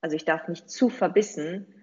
[0.00, 1.74] Also ich darf nicht zu verbissen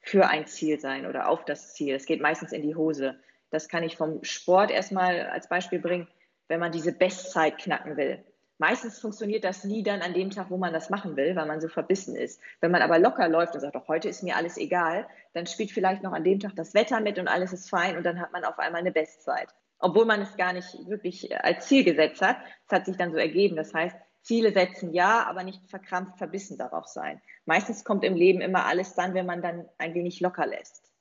[0.00, 1.94] für ein Ziel sein oder auf das Ziel.
[1.94, 3.18] Es geht meistens in die Hose.
[3.50, 6.08] Das kann ich vom Sport erstmal als Beispiel bringen,
[6.48, 8.24] wenn man diese Bestzeit knacken will.
[8.58, 11.60] Meistens funktioniert das nie dann an dem Tag, wo man das machen will, weil man
[11.60, 12.40] so verbissen ist.
[12.60, 15.70] Wenn man aber locker läuft und sagt, doch heute ist mir alles egal, dann spielt
[15.70, 18.32] vielleicht noch an dem Tag das Wetter mit und alles ist fein und dann hat
[18.32, 19.48] man auf einmal eine Bestzeit.
[19.78, 22.38] Obwohl man es gar nicht wirklich als Ziel gesetzt hat.
[22.66, 23.54] Es hat sich dann so ergeben.
[23.54, 23.96] Das heißt,
[24.28, 27.18] Ziele setzen ja, aber nicht verkrampft verbissen darauf sein.
[27.46, 30.92] Meistens kommt im Leben immer alles dann, wenn man dann ein wenig locker lässt.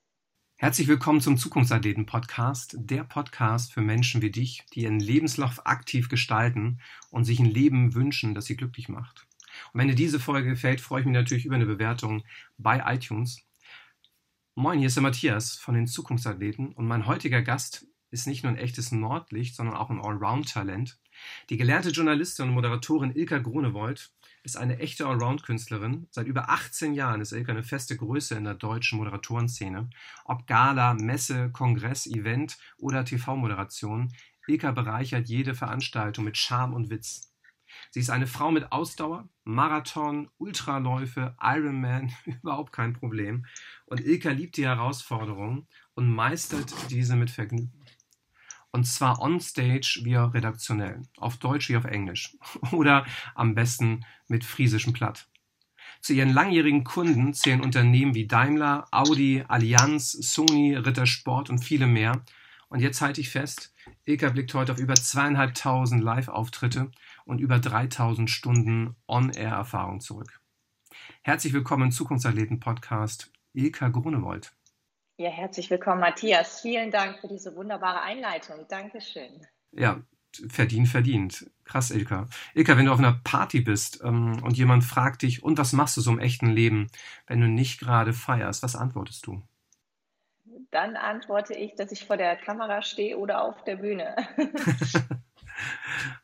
[0.56, 6.80] Herzlich willkommen zum Zukunftsathleten-Podcast, der Podcast für Menschen wie dich, die ihren Lebenslauf aktiv gestalten
[7.12, 9.28] und sich ein Leben wünschen, das sie glücklich macht.
[9.74, 12.24] Und wenn dir diese Folge gefällt, freue ich mich natürlich über eine Bewertung
[12.58, 13.42] bei iTunes.
[14.56, 18.54] Moin, hier ist der Matthias von den Zukunftsathleten und mein heutiger Gast ist nicht nur
[18.54, 20.98] ein echtes Nordlicht, sondern auch ein Allround-Talent.
[21.50, 24.12] Die gelernte Journalistin und Moderatorin Ilka Grunewold
[24.44, 26.08] ist eine echte Allround-Künstlerin.
[26.12, 29.90] Seit über 18 Jahren ist Ilka eine feste Größe in der deutschen Moderatorenszene.
[30.26, 34.14] Ob Gala, Messe, Kongress, Event oder TV-Moderation,
[34.48, 37.34] Ilka bereichert jede Veranstaltung mit Charme und Witz.
[37.92, 43.46] Sie ist eine Frau mit Ausdauer, Marathon, Ultraläufe, Ironman, überhaupt kein Problem.
[43.86, 47.77] Und Ilka liebt die Herausforderung und meistert diese mit Vergnügen.
[48.72, 52.36] Und zwar on stage wie auch redaktionell, auf Deutsch wie auf Englisch
[52.72, 55.28] oder am besten mit friesischem Platt.
[56.02, 62.24] Zu ihren langjährigen Kunden zählen Unternehmen wie Daimler, Audi, Allianz, Sony, Rittersport und viele mehr.
[62.70, 63.74] Und jetzt halte ich fest,
[64.06, 66.92] Ilka blickt heute auf über zweieinhalbtausend Live-Auftritte
[67.26, 70.42] und über 3000 Stunden On-Air-Erfahrung zurück.
[71.22, 74.54] Herzlich willkommen im Zukunftsathleten-Podcast, Ilka Grunewold.
[75.20, 76.62] Ja, herzlich willkommen, Matthias.
[76.62, 78.68] Vielen Dank für diese wunderbare Einleitung.
[78.70, 79.48] Dankeschön.
[79.72, 80.00] Ja,
[80.48, 81.50] verdient, verdient.
[81.66, 82.28] Krass, Ilka.
[82.54, 85.98] Ilka, wenn du auf einer Party bist ähm, und jemand fragt dich, und was machst
[85.98, 86.92] du so im echten Leben,
[87.26, 89.42] wenn du nicht gerade feierst, was antwortest du?
[90.70, 94.16] Dann antworte ich, dass ich vor der Kamera stehe oder auf der Bühne.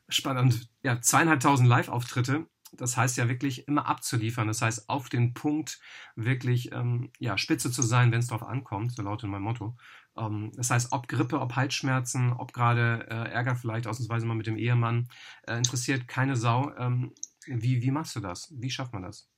[0.08, 0.68] Spannend.
[0.84, 2.46] Ja, zweieinhalbtausend Live-Auftritte
[2.76, 4.48] das heißt ja wirklich immer abzuliefern.
[4.48, 5.80] Das heißt, auf den Punkt
[6.16, 9.76] wirklich ähm, ja, spitze zu sein, wenn es darauf ankommt, so lautet mein Motto.
[10.16, 14.46] Ähm, das heißt, ob Grippe, ob Halsschmerzen, ob gerade äh, Ärger vielleicht ausnahmsweise mal mit
[14.46, 15.08] dem Ehemann,
[15.46, 16.72] äh, interessiert keine Sau.
[16.76, 17.14] Ähm,
[17.46, 18.52] wie, wie machst du das?
[18.56, 19.28] Wie schafft man das?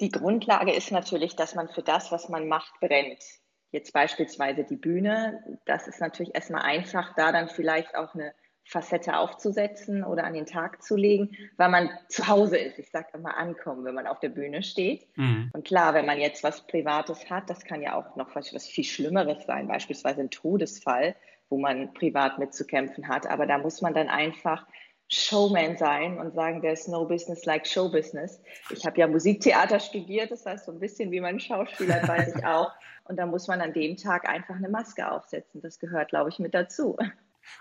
[0.00, 3.22] Die Grundlage ist natürlich, dass man für das, was man macht, brennt.
[3.70, 8.34] Jetzt beispielsweise die Bühne, das ist natürlich erstmal einfach, da dann vielleicht auch eine
[8.70, 12.78] Facette aufzusetzen oder an den Tag zu legen, weil man zu Hause ist.
[12.78, 15.08] Ich sage immer ankommen, wenn man auf der Bühne steht.
[15.16, 15.50] Mhm.
[15.52, 18.68] Und klar, wenn man jetzt was Privates hat, das kann ja auch noch was, was
[18.68, 21.16] viel Schlimmeres sein, beispielsweise ein Todesfall,
[21.48, 23.26] wo man privat mitzukämpfen hat.
[23.26, 24.64] Aber da muss man dann einfach
[25.08, 28.40] Showman sein und sagen, there's no business like show business.
[28.70, 32.44] Ich habe ja Musiktheater studiert, das heißt so ein bisschen wie man Schauspieler, weiß ich
[32.46, 32.70] auch.
[33.02, 35.60] Und da muss man an dem Tag einfach eine Maske aufsetzen.
[35.60, 36.96] Das gehört, glaube ich, mit dazu.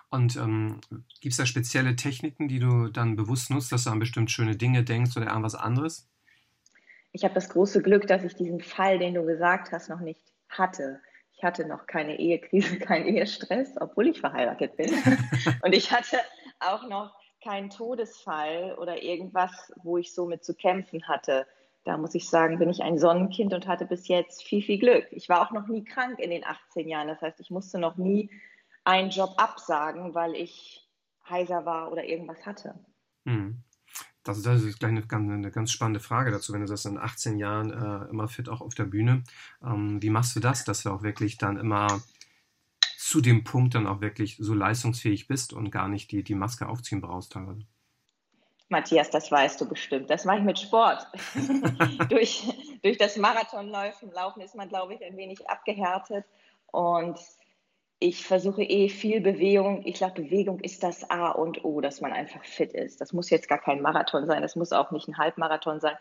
[0.10, 0.82] Und ähm,
[1.22, 4.56] gibt es da spezielle Techniken, die du dann bewusst nutzt, dass du an bestimmt schöne
[4.56, 6.08] Dinge denkst oder an was anderes?
[7.12, 10.22] Ich habe das große Glück, dass ich diesen Fall, den du gesagt hast, noch nicht
[10.48, 11.02] hatte.
[11.36, 14.92] Ich hatte noch keine Ehekrise, keinen Ehestress, obwohl ich verheiratet bin.
[15.64, 16.18] Und ich hatte
[16.60, 21.48] auch noch keinen Todesfall oder irgendwas, wo ich so mit zu kämpfen hatte.
[21.86, 25.08] Da muss ich sagen, bin ich ein Sonnenkind und hatte bis jetzt viel, viel Glück.
[25.12, 27.08] Ich war auch noch nie krank in den 18 Jahren.
[27.08, 28.30] Das heißt, ich musste noch nie
[28.90, 30.88] einen Job absagen, weil ich
[31.30, 32.74] heiser war oder irgendwas hatte.
[33.26, 33.64] Hm.
[34.24, 37.38] Das, das, ist gleich eine, eine, ganz spannende Frage dazu, wenn du das in 18
[37.38, 39.24] Jahren äh, immer fit auch auf der Bühne.
[39.64, 42.02] Ähm, wie machst du das, dass du auch wirklich dann immer
[42.98, 46.68] zu dem Punkt dann auch wirklich so leistungsfähig bist und gar nicht die, die Maske
[46.68, 47.66] aufziehen brauchst teilweise?
[48.68, 50.10] Matthias, das weißt du bestimmt.
[50.10, 51.08] Das mache ich mit Sport.
[52.10, 52.44] durch,
[52.84, 56.26] durch das Marathonlaufen Laufen ist man, glaube ich, ein wenig abgehärtet.
[56.72, 57.18] Und
[58.00, 59.82] ich versuche eh viel Bewegung.
[59.86, 63.02] Ich glaube, Bewegung ist das A und O, dass man einfach fit ist.
[63.02, 65.98] Das muss jetzt gar kein Marathon sein, das muss auch nicht ein Halbmarathon sein.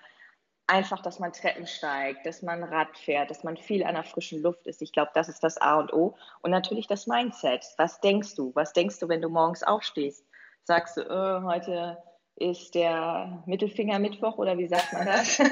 [0.68, 4.42] Einfach, dass man Treppen steigt, dass man Rad fährt, dass man viel an der frischen
[4.42, 4.82] Luft ist.
[4.82, 6.14] Ich glaube, das ist das A und O.
[6.42, 7.64] Und natürlich das Mindset.
[7.78, 8.52] Was denkst du?
[8.54, 10.26] Was denkst du, wenn du morgens aufstehst?
[10.64, 11.96] Sagst du, oh, heute
[12.36, 15.36] ist der Mittelfinger Mittwoch oder wie sagt man das?
[15.38, 15.44] so.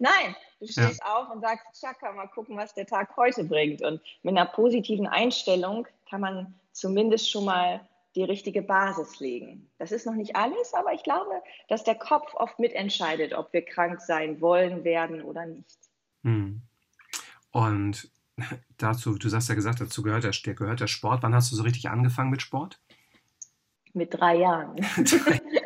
[0.00, 1.16] Nein, du stehst ja.
[1.16, 3.82] auf und sagst, Chaka, mal gucken, was der Tag heute bringt.
[3.82, 7.80] Und mit einer positiven Einstellung kann man zumindest schon mal
[8.14, 9.70] die richtige Basis legen.
[9.78, 13.64] Das ist noch nicht alles, aber ich glaube, dass der Kopf oft mitentscheidet, ob wir
[13.64, 15.78] krank sein wollen, werden oder nicht.
[16.24, 16.62] Hm.
[17.52, 18.10] Und
[18.78, 21.22] dazu, du hast ja gesagt, dazu gehört der, gehört der Sport.
[21.22, 22.80] Wann hast du so richtig angefangen mit Sport?
[23.92, 24.76] Mit drei Jahren.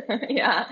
[0.29, 0.67] ja.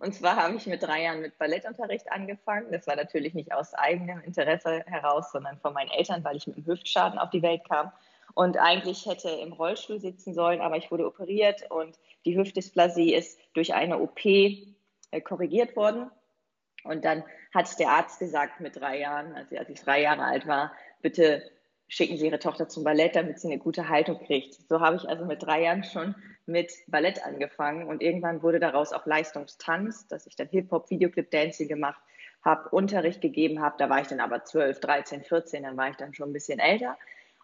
[0.00, 2.70] Und zwar habe ich mit drei Jahren mit Ballettunterricht angefangen.
[2.70, 6.56] Das war natürlich nicht aus eigenem Interesse heraus, sondern von meinen Eltern, weil ich mit
[6.56, 7.92] einem Hüftschaden auf die Welt kam
[8.34, 13.40] und eigentlich hätte im Rollstuhl sitzen sollen, aber ich wurde operiert und die Hüftdysplasie ist
[13.54, 14.70] durch eine OP äh,
[15.24, 16.08] korrigiert worden.
[16.84, 20.46] Und dann hat der Arzt gesagt mit drei Jahren, also als ich drei Jahre alt
[20.46, 20.72] war,
[21.02, 21.50] bitte
[21.88, 24.54] schicken Sie Ihre Tochter zum Ballett, damit sie eine gute Haltung kriegt.
[24.68, 26.14] So habe ich also mit drei Jahren schon
[26.46, 32.00] mit Ballett angefangen und irgendwann wurde daraus auch Leistungstanz, dass ich dann Hip-Hop, Videoclip-Dancing gemacht
[32.42, 33.76] habe, Unterricht gegeben habe.
[33.78, 36.58] Da war ich dann aber 12, 13, 14, dann war ich dann schon ein bisschen
[36.58, 36.96] älter.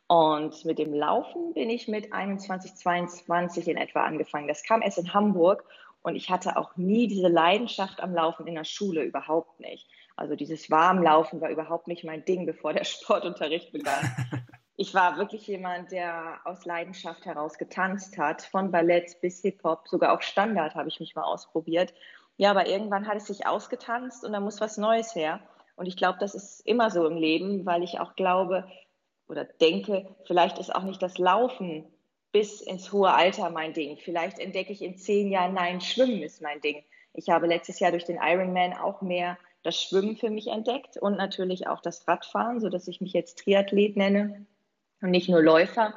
[0.06, 4.48] Und mit dem Laufen bin ich mit 21, 22 in etwa angefangen.
[4.48, 5.64] Das kam erst in Hamburg
[6.02, 9.88] und ich hatte auch nie diese Leidenschaft am Laufen in der Schule, überhaupt nicht.
[10.16, 14.14] Also dieses Warmlaufen war überhaupt nicht mein Ding, bevor der Sportunterricht begann.
[14.76, 20.12] Ich war wirklich jemand, der aus Leidenschaft heraus getanzt hat, von Ballett bis Hip-Hop, sogar
[20.12, 21.94] auch Standard habe ich mich mal ausprobiert.
[22.38, 25.38] Ja, aber irgendwann hat es sich ausgetanzt und da muss was Neues her.
[25.76, 28.68] Und ich glaube, das ist immer so im Leben, weil ich auch glaube
[29.28, 31.84] oder denke, vielleicht ist auch nicht das Laufen
[32.32, 33.96] bis ins hohe Alter mein Ding.
[33.98, 36.82] Vielleicht entdecke ich in zehn Jahren, nein, Schwimmen ist mein Ding.
[37.12, 41.16] Ich habe letztes Jahr durch den Ironman auch mehr das Schwimmen für mich entdeckt und
[41.16, 44.46] natürlich auch das Radfahren, sodass ich mich jetzt Triathlet nenne
[45.00, 45.94] und nicht nur Läufer.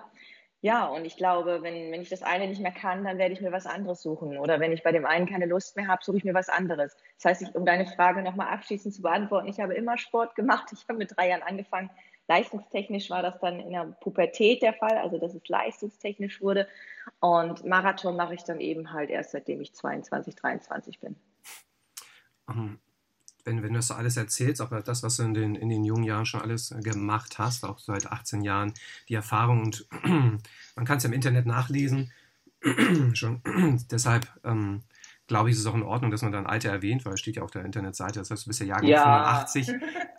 [0.61, 3.41] Ja, und ich glaube, wenn, wenn ich das eine nicht mehr kann, dann werde ich
[3.41, 4.37] mir was anderes suchen.
[4.39, 6.95] Oder wenn ich bei dem einen keine Lust mehr habe, suche ich mir was anderes.
[7.17, 10.69] Das heißt, ich, um deine Frage nochmal abschließend zu beantworten, ich habe immer Sport gemacht.
[10.73, 11.91] Ich habe mit drei Jahren angefangen.
[12.27, 16.67] Leistungstechnisch war das dann in der Pubertät der Fall, also dass es leistungstechnisch wurde.
[17.19, 21.15] Und Marathon mache ich dann eben halt erst seitdem ich 22, 23 bin.
[22.47, 22.79] Um,
[23.47, 25.85] wenn, wenn du das so alles erzählst, auch das, was du in den, in den
[25.85, 28.73] jungen Jahren schon alles gemacht hast, auch seit 18 Jahren,
[29.09, 29.87] die Erfahrung und
[30.75, 32.11] man kann es im Internet nachlesen.
[33.13, 33.41] schon
[33.91, 34.83] deshalb ähm,
[35.27, 37.35] glaube ich, ist es auch in Ordnung, dass man dann Alter erwähnt, weil es steht
[37.35, 39.45] ja auf der Internetseite, das heißt, du bist ja Jahrgang ja.
[39.45, 39.69] 85.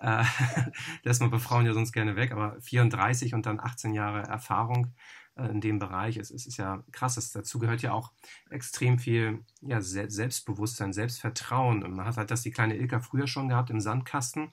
[0.00, 0.24] äh,
[1.02, 4.92] lässt man bei Frauen ja sonst gerne weg, aber 34 und dann 18 Jahre Erfahrung
[5.46, 6.16] in dem Bereich.
[6.16, 7.16] Es, es, ist ja krass.
[7.16, 8.12] Es, dazu gehört ja auch
[8.50, 11.80] extrem viel ja, Selbstbewusstsein, Selbstvertrauen.
[11.94, 14.50] man hat halt das die kleine Ilka früher schon gehabt im Sandkasten.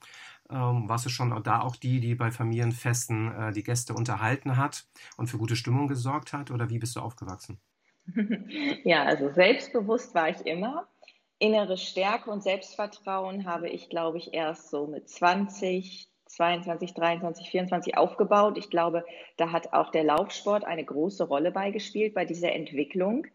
[0.50, 4.88] Ähm, warst du schon da auch die, die bei Familienfesten äh, die Gäste unterhalten hat
[5.18, 6.52] und für gute Stimmung gesorgt hat?
[6.52, 7.60] Oder wie bist du aufgewachsen?
[8.84, 10.88] Ja, also selbstbewusst war ich immer.
[11.40, 17.98] Innere Stärke und Selbstvertrauen habe ich, glaube ich, erst so mit 20, 22, 23, 24
[17.98, 18.58] aufgebaut.
[18.58, 19.06] Ich glaube,
[19.38, 23.28] da hat auch der Laufsport eine große Rolle beigespielt bei dieser Entwicklung.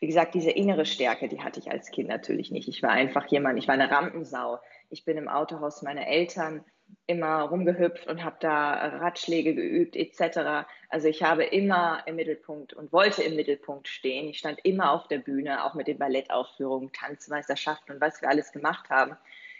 [0.00, 2.68] Wie gesagt, diese innere Stärke, die hatte ich als Kind natürlich nicht.
[2.68, 4.58] Ich war einfach jemand, ich war eine Rampensau.
[4.90, 6.64] Ich bin im Autohaus meiner Eltern
[7.06, 10.66] immer rumgehüpft und habe da Ratschläge geübt etc.
[10.88, 14.28] Also ich habe immer im Mittelpunkt und wollte im Mittelpunkt stehen.
[14.28, 18.52] Ich stand immer auf der Bühne, auch mit den Ballettaufführungen, Tanzmeisterschaften und was wir alles
[18.52, 19.16] gemacht haben.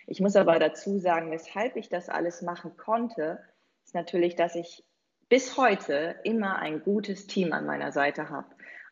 [0.07, 3.41] Ich muss aber dazu sagen, weshalb ich das alles machen konnte,
[3.85, 4.85] ist natürlich, dass ich
[5.29, 8.49] bis heute immer ein gutes Team an meiner Seite habe.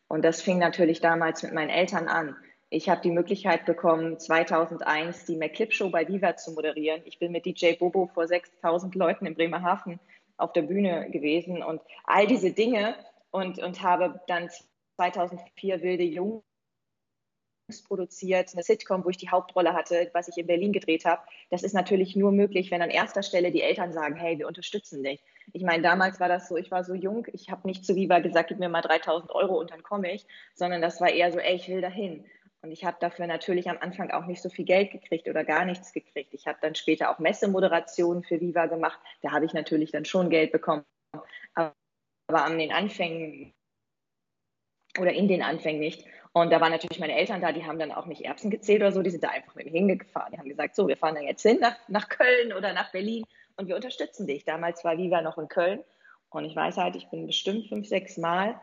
[0.07, 2.35] Und das fing natürlich damals mit meinen Eltern an.
[2.69, 7.01] Ich habe die Möglichkeit bekommen, 2001 die McClip Show bei Viva zu moderieren.
[7.05, 9.99] Ich bin mit DJ Bobo vor 6000 Leuten in Bremerhaven
[10.37, 12.95] auf der Bühne gewesen und all diese Dinge
[13.29, 14.49] und, und habe dann
[14.95, 16.41] 2004 Wilde Jungen
[17.87, 21.21] produziert, eine Sitcom, wo ich die Hauptrolle hatte, was ich in Berlin gedreht habe.
[21.49, 25.03] Das ist natürlich nur möglich, wenn an erster Stelle die Eltern sagen, hey, wir unterstützen
[25.03, 25.23] dich.
[25.53, 28.19] Ich meine, damals war das so, ich war so jung, ich habe nicht zu Viva
[28.19, 31.39] gesagt, gib mir mal 3000 Euro und dann komme ich, sondern das war eher so,
[31.39, 32.25] ey, ich will dahin.
[32.61, 35.65] Und ich habe dafür natürlich am Anfang auch nicht so viel Geld gekriegt oder gar
[35.65, 36.33] nichts gekriegt.
[36.33, 38.99] Ich habe dann später auch Messemoderationen für Viva gemacht.
[39.21, 40.85] Da habe ich natürlich dann schon Geld bekommen.
[41.55, 41.73] Aber
[42.29, 43.53] an den Anfängen
[44.97, 46.05] oder in den Anfängen nicht.
[46.33, 48.91] Und da waren natürlich meine Eltern da, die haben dann auch nicht Erbsen gezählt oder
[48.91, 50.31] so, die sind da einfach mit mir hingefahren.
[50.33, 53.23] Die haben gesagt, so, wir fahren da jetzt hin nach, nach Köln oder nach Berlin
[53.55, 54.43] und wir unterstützen dich.
[54.43, 55.83] Damals war Viva noch in Köln
[56.29, 58.59] und ich weiß halt, ich bin bestimmt fünf, sechs Mal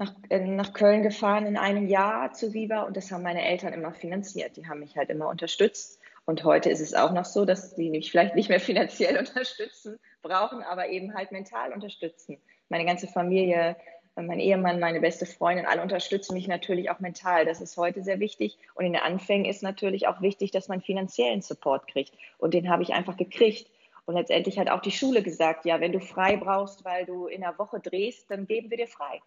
[0.00, 3.72] nach, äh, nach Köln gefahren in einem Jahr zu Viva und das haben meine Eltern
[3.72, 4.56] immer finanziert.
[4.56, 6.00] Die haben mich halt immer unterstützt.
[6.24, 9.98] Und heute ist es auch noch so, dass die mich vielleicht nicht mehr finanziell unterstützen
[10.22, 12.38] brauchen, aber eben halt mental unterstützen.
[12.68, 13.76] Meine ganze Familie
[14.16, 17.44] mein Ehemann, meine beste Freundin, alle unterstützen mich natürlich auch mental.
[17.44, 18.58] Das ist heute sehr wichtig.
[18.74, 22.12] Und in den Anfängen ist natürlich auch wichtig, dass man finanziellen Support kriegt.
[22.38, 23.70] Und den habe ich einfach gekriegt.
[24.06, 27.44] Und letztendlich hat auch die Schule gesagt, ja, wenn du frei brauchst, weil du in
[27.44, 29.20] einer Woche drehst, dann geben wir dir frei.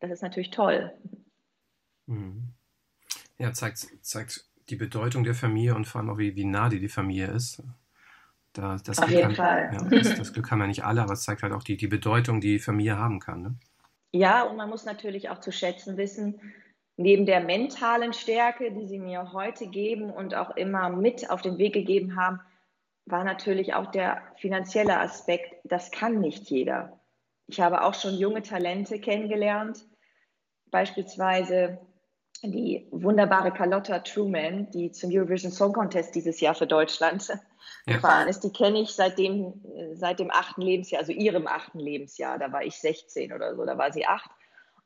[0.00, 0.92] Das ist natürlich toll.
[2.06, 2.54] Mhm.
[3.38, 6.80] Ja, zeigt, zeigt die Bedeutung der Familie und vor allem auch, wie, wie nah die,
[6.80, 7.62] die Familie ist.
[8.52, 9.70] Da, das Auf Glück jeden kann, Fall.
[9.72, 11.86] Ja, das, das, Glück haben ja nicht alle, aber es zeigt halt auch die, die
[11.86, 13.42] Bedeutung, die Familie haben kann.
[13.42, 13.54] Ne?
[14.12, 16.40] Ja, und man muss natürlich auch zu schätzen wissen,
[16.96, 21.58] neben der mentalen Stärke, die sie mir heute geben und auch immer mit auf den
[21.58, 22.40] Weg gegeben haben,
[23.06, 25.54] war natürlich auch der finanzielle Aspekt.
[25.64, 27.00] Das kann nicht jeder.
[27.46, 29.86] Ich habe auch schon junge Talente kennengelernt,
[30.70, 31.78] beispielsweise
[32.42, 37.26] die wunderbare Carlotta Truman, die zum Eurovision Song Contest dieses Jahr für Deutschland
[37.86, 37.94] ja.
[37.94, 38.40] gefahren ist.
[38.44, 39.60] Die kenne ich seitdem,
[39.94, 42.38] seit dem achten Lebensjahr, also ihrem achten Lebensjahr.
[42.38, 44.30] Da war ich 16 oder so, da war sie acht.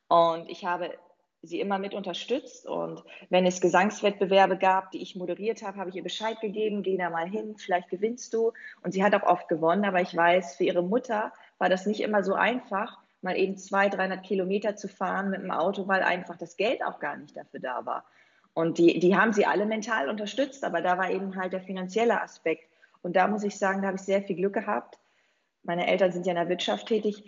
[0.08, 0.90] Und ich habe
[1.42, 2.66] sie immer mit unterstützt.
[2.66, 6.96] Und wenn es Gesangswettbewerbe gab, die ich moderiert habe, habe ich ihr Bescheid gegeben, geh
[6.96, 8.52] da mal hin, vielleicht gewinnst du.
[8.82, 12.00] Und sie hat auch oft gewonnen, aber ich weiß, für ihre Mutter war das nicht
[12.00, 16.36] immer so einfach, mal eben 200, 300 Kilometer zu fahren mit dem Auto, weil einfach
[16.36, 18.04] das Geld auch gar nicht dafür da war.
[18.54, 22.20] Und die, die haben sie alle mental unterstützt, aber da war eben halt der finanzielle
[22.20, 22.68] Aspekt.
[23.00, 24.98] Und da muss ich sagen, da habe ich sehr viel Glück gehabt.
[25.62, 27.24] Meine Eltern sind ja in der Wirtschaft tätig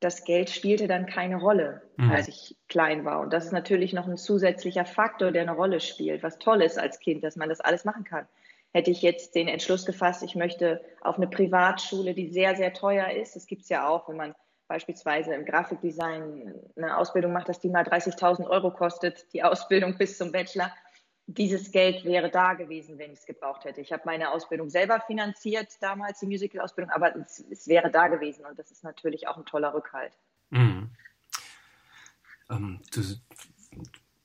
[0.00, 2.10] das Geld spielte dann keine Rolle, mhm.
[2.10, 3.20] als ich klein war.
[3.20, 6.22] Und das ist natürlich noch ein zusätzlicher Faktor, der eine Rolle spielt.
[6.22, 8.26] Was toll ist als Kind, dass man das alles machen kann.
[8.72, 13.10] Hätte ich jetzt den Entschluss gefasst, ich möchte auf eine Privatschule, die sehr, sehr teuer
[13.10, 13.34] ist.
[13.34, 14.34] Das gibt es ja auch, wenn man
[14.68, 20.18] beispielsweise im Grafikdesign eine Ausbildung macht, dass die mal 30.000 Euro kostet, die Ausbildung bis
[20.18, 20.70] zum Bachelor
[21.26, 23.82] dieses Geld wäre da gewesen, wenn ich es gebraucht hätte.
[23.82, 28.46] Ich habe meine Ausbildung selber finanziert, damals die Musical-Ausbildung, aber es, es, wäre da gewesen
[28.46, 30.12] und das ist natürlich auch ein toller Rückhalt.
[30.48, 30.88] Mhm.
[32.48, 33.02] Ähm, du,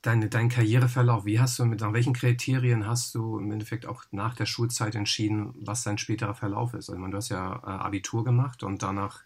[0.02, 4.06] deine, dein Karriereverlauf, wie hast du, mit nach welchen Kriterien hast du im Endeffekt auch
[4.12, 6.90] nach der Schulzeit entschieden, was dein späterer Verlauf ist?
[6.90, 9.24] Also, du hast ja äh, Abitur gemacht und danach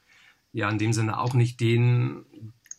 [0.58, 2.26] ja in dem Sinne auch nicht den,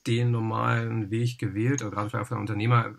[0.07, 2.97] den normalen Weg gewählt, oder gerade für einen Unternehmer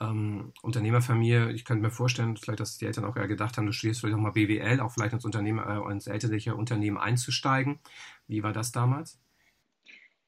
[0.00, 3.72] ähm, Unternehmerfamilie, ich könnte mir vorstellen, vielleicht, dass die Eltern auch eher gedacht haben, du
[3.72, 7.80] studierst vielleicht auch mal BWL, auch vielleicht ins Unternehmer, äh, ins elterliche Unternehmen einzusteigen.
[8.28, 9.18] Wie war das damals?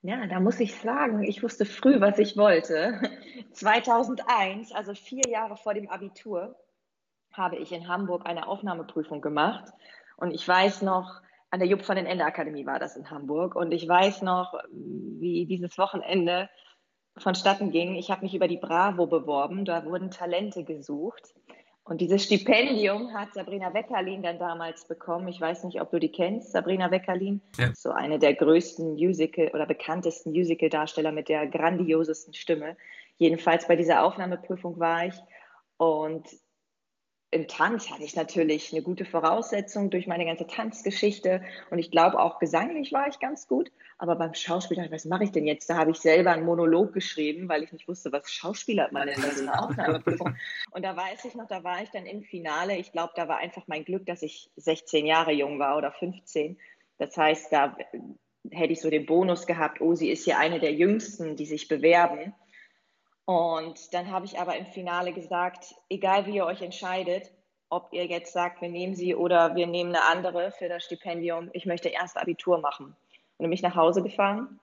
[0.01, 3.01] Ja, da muss ich sagen, ich wusste früh, was ich wollte.
[3.53, 6.57] 2001, also vier Jahre vor dem Abitur,
[7.33, 9.71] habe ich in Hamburg eine Aufnahmeprüfung gemacht.
[10.17, 11.21] Und ich weiß noch,
[11.51, 13.57] an der Jupp von den Ende Akademie war das in Hamburg.
[13.57, 16.49] Und ich weiß noch, wie dieses Wochenende
[17.17, 17.95] vonstatten ging.
[17.95, 21.35] Ich habe mich über die Bravo beworben, da wurden Talente gesucht.
[21.89, 25.27] Und dieses Stipendium hat Sabrina Weckerlin dann damals bekommen.
[25.29, 27.41] Ich weiß nicht, ob du die kennst, Sabrina Weckerlin.
[27.57, 27.73] Ja.
[27.75, 32.77] So eine der größten Musical- oder bekanntesten Musical-Darsteller mit der grandiosesten Stimme.
[33.17, 35.15] Jedenfalls bei dieser Aufnahmeprüfung war ich.
[35.79, 36.29] Und
[37.31, 42.19] im Tanz hatte ich natürlich eine gute Voraussetzung durch meine ganze Tanzgeschichte und ich glaube
[42.19, 45.69] auch gesanglich war ich ganz gut, aber beim Schauspieler, was mache ich denn jetzt?
[45.69, 49.21] Da habe ich selber einen Monolog geschrieben, weil ich nicht wusste, was Schauspieler man denn
[49.21, 50.37] da so eine Aufnahmeprüfung.
[50.71, 52.77] Und da weiß ich noch, da war ich dann im Finale.
[52.77, 56.59] Ich glaube, da war einfach mein Glück, dass ich 16 Jahre jung war oder 15.
[56.97, 57.77] Das heißt, da
[58.51, 61.69] hätte ich so den Bonus gehabt, oh, sie ist ja eine der jüngsten, die sich
[61.69, 62.35] bewerben.
[63.29, 67.31] Und dann habe ich aber im Finale gesagt, egal wie ihr euch entscheidet,
[67.69, 71.51] ob ihr jetzt sagt, wir nehmen sie oder wir nehmen eine andere für das Stipendium,
[71.53, 72.87] ich möchte erst Abitur machen.
[72.87, 72.97] Und
[73.37, 74.59] bin mich nach Hause gefahren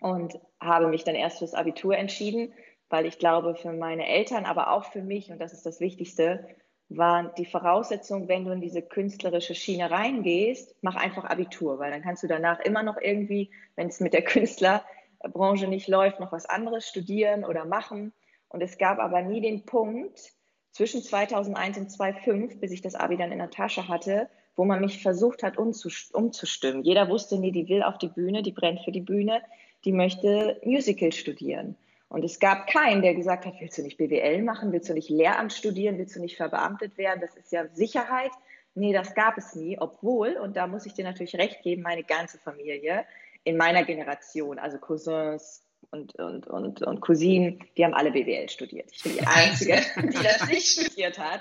[0.00, 2.52] und habe mich dann erst fürs Abitur entschieden,
[2.88, 6.46] weil ich glaube, für meine Eltern, aber auch für mich, und das ist das Wichtigste,
[6.88, 12.02] war die Voraussetzung, wenn du in diese künstlerische Schiene reingehst, mach einfach Abitur, weil dann
[12.02, 14.84] kannst du danach immer noch irgendwie, wenn es mit der Künstler
[15.20, 18.12] Branche nicht läuft, noch was anderes studieren oder machen.
[18.48, 20.32] Und es gab aber nie den Punkt
[20.72, 24.80] zwischen 2001 und 2005, bis ich das Abi dann in der Tasche hatte, wo man
[24.80, 26.82] mich versucht hat umzustimmen.
[26.82, 29.42] Jeder wusste, nee, die will auf die Bühne, die brennt für die Bühne,
[29.84, 31.76] die möchte Musical studieren.
[32.08, 35.10] Und es gab keinen, der gesagt hat, willst du nicht BWL machen, willst du nicht
[35.10, 38.32] Lehramt studieren, willst du nicht verbeamtet werden, das ist ja Sicherheit.
[38.74, 42.04] Nee, das gab es nie, obwohl, und da muss ich dir natürlich recht geben, meine
[42.04, 43.04] ganze Familie
[43.48, 48.90] in meiner Generation, also Cousins und, und, und, und Cousinen, die haben alle BWL studiert.
[48.92, 51.40] Ich bin die Einzige, die das nicht studiert hat.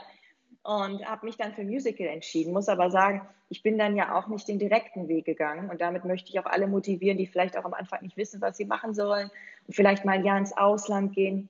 [0.64, 4.28] Und habe mich dann für Musical entschieden, muss aber sagen, ich bin dann ja auch
[4.28, 5.70] nicht den direkten Weg gegangen.
[5.70, 8.58] Und damit möchte ich auch alle motivieren, die vielleicht auch am Anfang nicht wissen, was
[8.58, 9.30] sie machen sollen
[9.66, 11.50] und vielleicht mal ein Jahr ins Ausland gehen.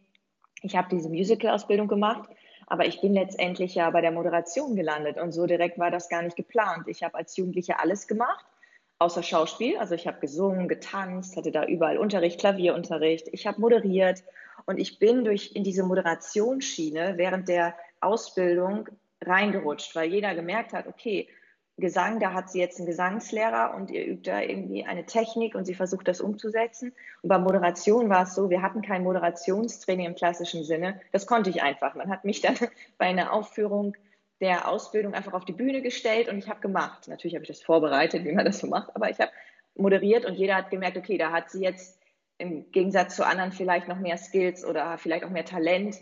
[0.61, 2.29] Ich habe diese Musical-Ausbildung gemacht,
[2.67, 6.21] aber ich bin letztendlich ja bei der Moderation gelandet und so direkt war das gar
[6.23, 6.87] nicht geplant.
[6.87, 8.45] Ich habe als Jugendliche alles gemacht
[8.99, 9.77] außer Schauspiel.
[9.77, 13.27] Also ich habe gesungen, getanzt, hatte da überall Unterricht, Klavierunterricht.
[13.31, 14.23] Ich habe moderiert
[14.65, 18.89] und ich bin durch in diese Moderationsschiene während der Ausbildung
[19.21, 21.27] reingerutscht, weil jeder gemerkt hat, okay,
[21.79, 25.65] Gesang, da hat sie jetzt einen Gesangslehrer und ihr übt da irgendwie eine Technik und
[25.65, 26.91] sie versucht das umzusetzen.
[27.21, 30.99] Und bei Moderation war es so, wir hatten kein Moderationstraining im klassischen Sinne.
[31.11, 31.93] Das konnte ich einfach.
[31.93, 32.55] Man hat mich dann
[32.97, 33.95] bei einer Aufführung
[34.41, 37.07] der Ausbildung einfach auf die Bühne gestellt und ich habe gemacht.
[37.07, 39.31] Natürlich habe ich das vorbereitet, wie man das so macht, aber ich habe
[39.75, 41.99] moderiert und jeder hat gemerkt, okay, da hat sie jetzt
[42.37, 45.97] im Gegensatz zu anderen vielleicht noch mehr Skills oder vielleicht auch mehr Talent.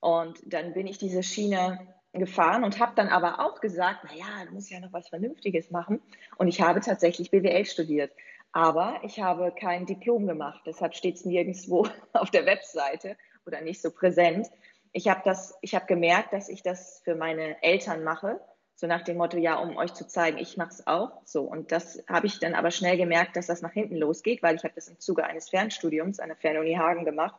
[0.00, 1.78] Und dann bin ich diese Schiene
[2.12, 6.00] gefahren und habe dann aber auch gesagt, naja, du musst ja noch was Vernünftiges machen.
[6.36, 8.12] Und ich habe tatsächlich BWL studiert.
[8.52, 10.62] Aber ich habe kein Diplom gemacht.
[10.66, 13.16] Deshalb steht es nirgendwo auf der Webseite
[13.46, 14.48] oder nicht so präsent.
[14.96, 18.40] Ich habe das, ich habe gemerkt, dass ich das für meine Eltern mache.
[18.76, 21.10] So nach dem Motto, ja, um euch zu zeigen, ich mache es auch.
[21.24, 21.42] So.
[21.42, 24.62] Und das habe ich dann aber schnell gemerkt, dass das nach hinten losgeht, weil ich
[24.62, 27.34] habe das im Zuge eines Fernstudiums an der Fernuni Hagen gemacht.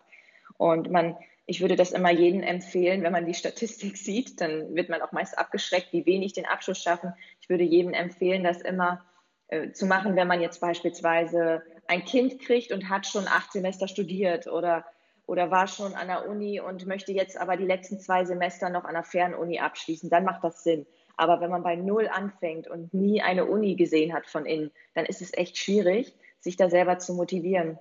[0.58, 4.90] Und man, ich würde das immer jedem empfehlen, wenn man die Statistik sieht, dann wird
[4.90, 7.14] man auch meist abgeschreckt, wie wenig den Abschluss schaffen.
[7.40, 9.06] Ich würde jedem empfehlen, das immer
[9.48, 13.88] äh, zu machen, wenn man jetzt beispielsweise ein Kind kriegt und hat schon acht Semester
[13.88, 14.86] studiert oder,
[15.28, 18.86] oder war schon an der Uni und möchte jetzt aber die letzten zwei Semester noch
[18.86, 20.86] an der Fernuni abschließen, dann macht das Sinn.
[21.18, 25.06] Aber wenn man bei Null anfängt und nie eine Uni gesehen hat von innen, dann
[25.06, 27.80] ist es echt schwierig, sich da selber zu motivieren.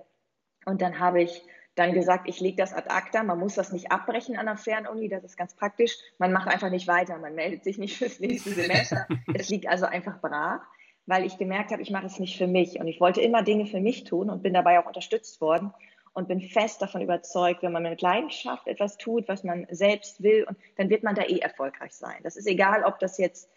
[0.65, 1.43] Und dann habe ich
[1.75, 5.09] dann gesagt, ich lege das ad acta, man muss das nicht abbrechen an der Fernuni,
[5.09, 5.97] das ist ganz praktisch.
[6.17, 9.05] Man macht einfach nicht weiter, man meldet sich nicht fürs nächste Semester.
[9.33, 10.61] es liegt also einfach brach,
[11.05, 12.79] weil ich gemerkt habe, ich mache es nicht für mich.
[12.79, 15.73] Und ich wollte immer Dinge für mich tun und bin dabei auch unterstützt worden
[16.15, 20.45] und bin fest davon überzeugt, wenn man mit Leidenschaft etwas tut, was man selbst will,
[20.45, 22.15] und dann wird man da eh erfolgreich sein.
[22.23, 23.49] Das ist egal, ob das jetzt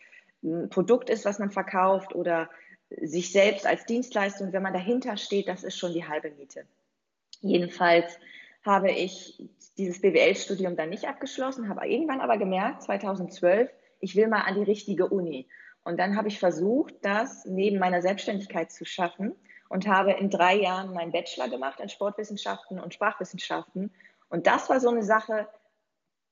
[0.42, 2.50] ein Produkt ist, was man verkauft oder
[2.90, 6.64] sich selbst als Dienstleistung, wenn man dahinter steht, das ist schon die halbe Miete.
[7.40, 8.18] Jedenfalls
[8.64, 9.40] habe ich
[9.76, 14.64] dieses BWL-Studium dann nicht abgeschlossen, habe irgendwann aber gemerkt, 2012, ich will mal an die
[14.64, 15.46] richtige Uni.
[15.84, 19.36] Und dann habe ich versucht, das neben meiner Selbstständigkeit zu schaffen
[19.68, 23.92] und habe in drei Jahren meinen Bachelor gemacht in Sportwissenschaften und Sprachwissenschaften.
[24.28, 25.48] Und das war so eine Sache,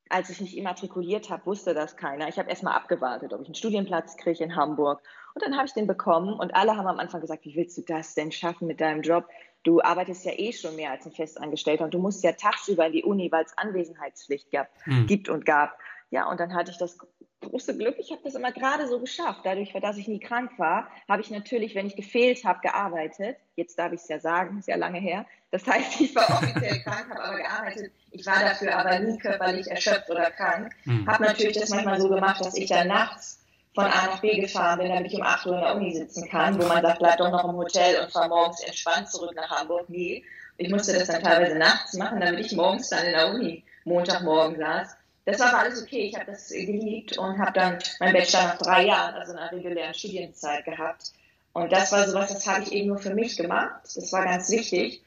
[0.09, 2.28] als ich mich immatrikuliert habe, wusste das keiner.
[2.28, 5.02] Ich habe erst mal abgewartet, ob ich einen Studienplatz kriege in Hamburg.
[5.35, 7.83] Und dann habe ich den bekommen und alle haben am Anfang gesagt, wie willst du
[7.83, 9.28] das denn schaffen mit deinem Job?
[9.64, 12.93] Du arbeitest ja eh schon mehr als ein Festangestellter und du musst ja tagsüber in
[12.93, 15.07] die Uni, weil es Anwesenheitspflicht gab, hm.
[15.07, 15.76] gibt und gab.
[16.11, 16.99] Ja, und dann hatte ich das
[17.40, 19.40] große Glück, ich habe das immer gerade so geschafft.
[19.45, 23.37] Dadurch, dass ich nie krank war, habe ich natürlich, wenn ich gefehlt habe, gearbeitet.
[23.57, 25.26] Jetzt darf ich es ja sagen, ist ja lange her.
[25.50, 27.93] Das heißt, ich war offiziell krank, habe aber gearbeitet.
[28.11, 30.73] Ich war dafür aber nie körperlich erschöpft oder krank.
[30.84, 31.06] Hm.
[31.06, 33.43] Habe natürlich das manchmal so gemacht, dass ich dann nachts
[33.75, 36.28] von A nach B gefahren bin, damit ich um 8 Uhr in der Uni sitzen
[36.30, 39.50] kann, wo man sagt, bleib doch noch im Hotel und fahr morgens entspannt zurück nach
[39.50, 39.89] Hamburg.
[39.89, 40.25] Nee,
[40.56, 44.56] ich musste das dann teilweise nachts machen, damit ich morgens dann in der Uni Montagmorgen
[44.58, 44.97] saß.
[45.26, 46.06] Das war aber alles okay.
[46.06, 49.52] Ich habe das geliebt und habe dann meinen Bachelor nach drei Jahren, also in einer
[49.52, 51.12] regulären Studienzeit gehabt.
[51.52, 53.80] Und das war sowas, das habe ich eben nur für mich gemacht.
[53.82, 55.02] Das war ganz wichtig.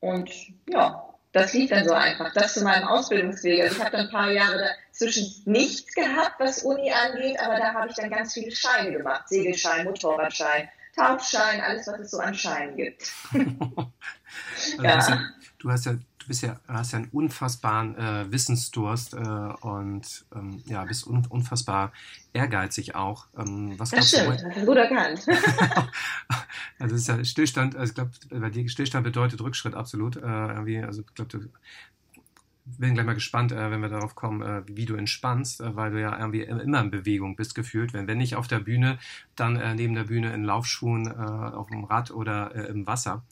[0.00, 0.30] Und
[0.68, 2.32] ja, das lief dann so einfach.
[2.34, 3.62] Das zu meinem Ausbildungsweg.
[3.62, 7.74] Also ich habe dann ein paar Jahre dazwischen nichts gehabt, was Uni angeht, aber da
[7.74, 9.28] habe ich dann ganz viele Scheine gemacht.
[9.28, 13.10] Segelschein, Motorradschein, Tauchschein, alles, was es so an Scheinen gibt.
[14.78, 15.20] also ja.
[15.58, 20.62] Du hast ja du bist ja, hast ja einen unfassbaren äh, Wissensdurst äh, und ähm,
[20.66, 21.92] ja, bist un unfassbar
[22.32, 23.26] ehrgeizig auch.
[23.36, 25.26] Ähm, was das stimmt, du, das ist gut erkannt.
[26.78, 30.16] also es ist ja Stillstand, also ich glaube, bei dir Stillstand bedeutet Rückschritt absolut.
[30.16, 31.48] Äh, irgendwie, also ich glaube, du
[32.64, 35.90] bin gleich mal gespannt, äh, wenn wir darauf kommen, äh, wie du entspannst, äh, weil
[35.90, 37.92] du ja irgendwie immer in Bewegung bist gefühlt.
[37.92, 38.98] Wenn, wenn nicht auf der Bühne,
[39.36, 43.22] dann äh, neben der Bühne in Laufschuhen, äh, auf dem Rad oder äh, im Wasser.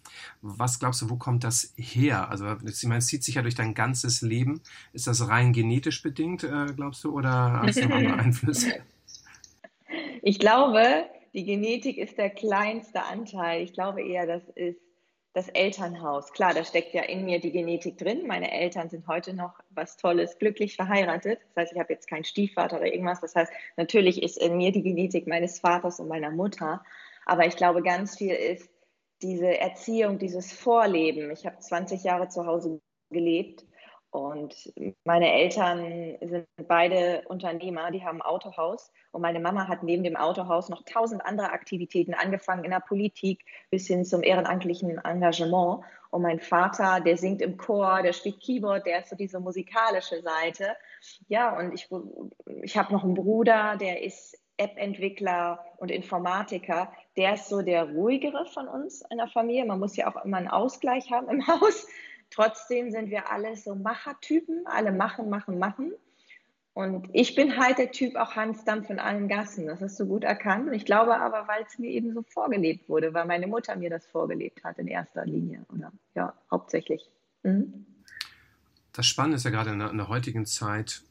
[0.43, 2.31] Was glaubst du, wo kommt das her?
[2.31, 4.61] Also ich meine, es zieht sich ja durch dein ganzes Leben.
[4.93, 8.83] Ist das rein genetisch bedingt, glaubst du, oder hast du noch andere Einflüsse?
[10.23, 13.63] Ich glaube, die Genetik ist der kleinste Anteil.
[13.63, 14.92] Ich glaube eher, das ist
[15.35, 16.33] das Elternhaus.
[16.33, 18.27] Klar, da steckt ja in mir die Genetik drin.
[18.27, 21.41] Meine Eltern sind heute noch was Tolles, glücklich verheiratet.
[21.55, 23.21] Das heißt, ich habe jetzt keinen Stiefvater oder irgendwas.
[23.21, 26.85] Das heißt, natürlich ist in mir die Genetik meines Vaters und meiner Mutter.
[27.25, 28.69] Aber ich glaube, ganz viel ist
[29.23, 31.31] diese Erziehung, dieses Vorleben.
[31.31, 33.65] Ich habe 20 Jahre zu Hause gelebt
[34.13, 34.71] und
[35.05, 38.93] meine Eltern sind beide Unternehmer, die haben Autohaus.
[39.11, 43.43] Und meine Mama hat neben dem Autohaus noch tausend andere Aktivitäten, angefangen in der Politik
[43.71, 45.85] bis hin zum ehrenamtlichen Engagement.
[46.11, 50.21] Und mein Vater, der singt im Chor, der spielt Keyboard, der ist so diese musikalische
[50.21, 50.77] Seite.
[51.29, 51.89] Ja, und ich,
[52.61, 56.93] ich habe noch einen Bruder, der ist App-Entwickler und Informatiker.
[57.17, 59.65] Der ist so der ruhigere von uns in der Familie.
[59.65, 61.87] Man muss ja auch immer einen Ausgleich haben im Haus.
[62.33, 65.93] Trotzdem sind wir alle so Machertypen, alle machen, machen, machen.
[66.75, 69.67] Und ich bin halt der Typ auch Hans Dampf in allen Gassen.
[69.67, 70.69] Das hast du gut erkannt.
[70.69, 73.91] Und ich glaube aber, weil es mir eben so vorgelebt wurde, weil meine Mutter mir
[73.91, 77.11] das vorgelebt hat in erster Linie oder ja, hauptsächlich.
[77.43, 77.85] Mhm.
[78.95, 81.03] Das Spannende ist ja gerade in der, in der heutigen Zeit,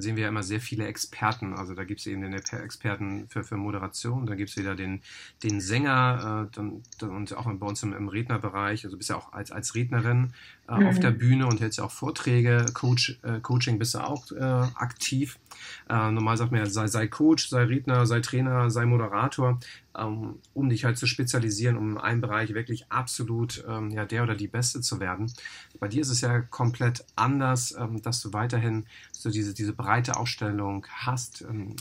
[0.00, 1.54] sehen wir ja immer sehr viele Experten.
[1.54, 5.02] Also da gibt es eben den Experten für, für Moderation, dann gibt es wieder den,
[5.42, 8.84] den Sänger äh, dann, und auch bei uns im, im Rednerbereich.
[8.84, 10.32] Also bist ja auch als, als Rednerin
[10.68, 10.86] äh, mhm.
[10.86, 12.66] auf der Bühne und hältst ja auch Vorträge.
[12.74, 15.38] Coach, äh, Coaching bist du auch äh, aktiv.
[15.88, 19.58] Äh, normal sagt man ja, sei, sei Coach, sei Redner, sei Trainer, sei Moderator,
[19.96, 24.22] ähm, um dich halt zu spezialisieren, um in einem Bereich wirklich absolut ähm, ja, der
[24.22, 25.32] oder die Beste zu werden.
[25.78, 30.16] Bei dir ist es ja komplett anders, ähm, dass du weiterhin so diese, diese breite
[30.16, 31.42] Ausstellung hast.
[31.42, 31.76] Ähm,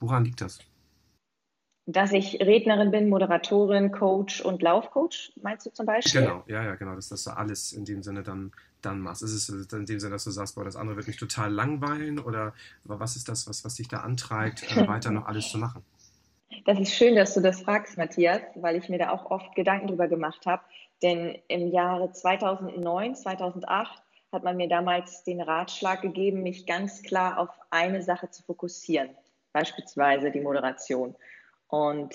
[0.00, 0.60] woran liegt das?
[1.86, 6.20] Dass ich Rednerin bin, Moderatorin, Coach und Laufcoach, meinst du zum Beispiel?
[6.20, 9.22] Genau, ja, ja, genau, dass, dass du alles in dem Sinne dann, dann machst.
[9.22, 12.18] Ist es in dem Sinne, dass du sagst, boah, das andere wird mich total langweilen
[12.18, 15.84] oder was ist das, was, was dich da antreibt, äh, weiter noch alles zu machen?
[16.64, 19.86] Das ist schön, dass du das fragst, Matthias, weil ich mir da auch oft Gedanken
[19.86, 20.62] drüber gemacht habe.
[21.02, 27.38] Denn im Jahre 2009, 2008 hat man mir damals den Ratschlag gegeben, mich ganz klar
[27.38, 29.10] auf eine Sache zu fokussieren,
[29.52, 31.14] beispielsweise die Moderation.
[31.68, 32.14] Und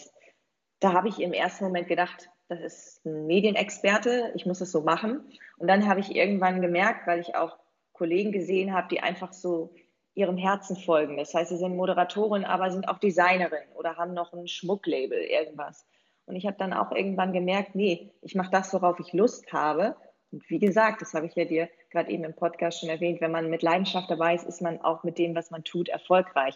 [0.80, 4.82] da habe ich im ersten Moment gedacht, das ist ein Medienexperte, ich muss es so
[4.82, 5.22] machen.
[5.58, 7.58] Und dann habe ich irgendwann gemerkt, weil ich auch
[7.94, 9.74] Kollegen gesehen habe, die einfach so
[10.14, 11.18] ihrem Herzen folgen.
[11.18, 15.86] Das heißt, sie sind Moderatorin, aber sind auch Designerin oder haben noch ein Schmucklabel, irgendwas.
[16.26, 19.96] Und ich habe dann auch irgendwann gemerkt, nee, ich mache das, worauf ich Lust habe.
[20.32, 23.32] Und wie gesagt, das habe ich ja dir gerade eben im Podcast schon erwähnt, wenn
[23.32, 26.56] man mit Leidenschaft dabei ist, ist man auch mit dem, was man tut, erfolgreich.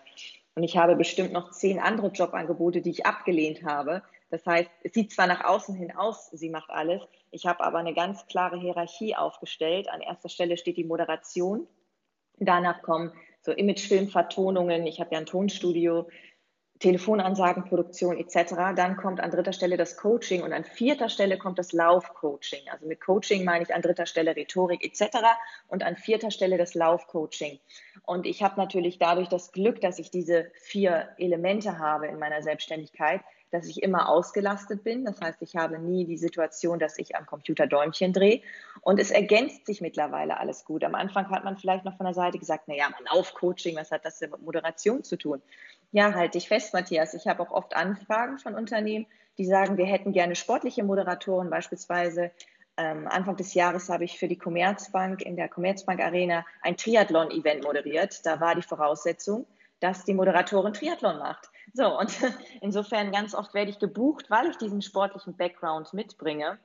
[0.56, 4.02] Und ich habe bestimmt noch zehn andere Jobangebote, die ich abgelehnt habe.
[4.30, 7.80] Das heißt, es sieht zwar nach außen hin aus, sie macht alles, ich habe aber
[7.80, 9.90] eine ganz klare Hierarchie aufgestellt.
[9.90, 11.68] An erster Stelle steht die Moderation.
[12.38, 13.12] Danach kommen
[13.42, 14.88] so Imagefilmvertonungen.
[14.88, 16.08] Ich habe ja ein Tonstudio.
[16.80, 18.54] Telefonansagenproduktion etc.
[18.74, 22.70] Dann kommt an dritter Stelle das Coaching und an vierter Stelle kommt das Laufcoaching.
[22.72, 25.18] Also mit Coaching meine ich an dritter Stelle Rhetorik etc.
[25.68, 27.60] und an vierter Stelle das Laufcoaching.
[28.04, 32.42] Und ich habe natürlich dadurch das Glück, dass ich diese vier Elemente habe in meiner
[32.42, 33.20] Selbstständigkeit,
[33.52, 35.06] dass ich immer ausgelastet bin.
[35.06, 38.42] Das heißt, ich habe nie die Situation, dass ich am Computer Däumchen drehe.
[38.82, 40.84] Und es ergänzt sich mittlerweile alles gut.
[40.84, 44.20] Am Anfang hat man vielleicht noch von der Seite gesagt, naja, Laufcoaching, was hat das
[44.20, 45.42] denn mit Moderation zu tun?
[45.92, 47.14] Ja, halte ich fest, Matthias.
[47.14, 49.08] Ich habe auch oft Anfragen von Unternehmen,
[49.38, 51.50] die sagen, wir hätten gerne sportliche Moderatoren.
[51.50, 52.32] Beispielsweise
[52.78, 57.64] ähm, Anfang des Jahres habe ich für die Commerzbank in der Commerzbank Arena ein Triathlon-Event
[57.64, 58.26] moderiert.
[58.26, 59.48] Da war die Voraussetzung,
[59.80, 61.50] dass die Moderatorin Triathlon macht.
[61.74, 62.12] So, und
[62.62, 66.60] insofern ganz oft werde ich gebucht, weil ich diesen sportlichen Background mitbringe.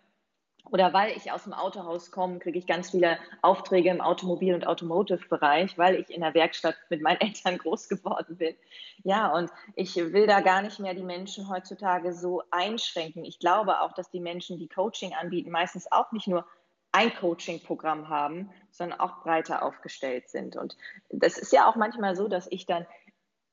[0.71, 4.67] Oder weil ich aus dem Autohaus komme, kriege ich ganz viele Aufträge im Automobil- und
[4.67, 8.55] Automotive-Bereich, weil ich in der Werkstatt mit meinen Eltern groß geworden bin.
[9.03, 13.25] Ja, und ich will da gar nicht mehr die Menschen heutzutage so einschränken.
[13.25, 16.47] Ich glaube auch, dass die Menschen, die Coaching anbieten, meistens auch nicht nur
[16.93, 20.57] ein Coaching-Programm haben, sondern auch breiter aufgestellt sind.
[20.57, 20.77] Und
[21.11, 22.87] das ist ja auch manchmal so, dass ich dann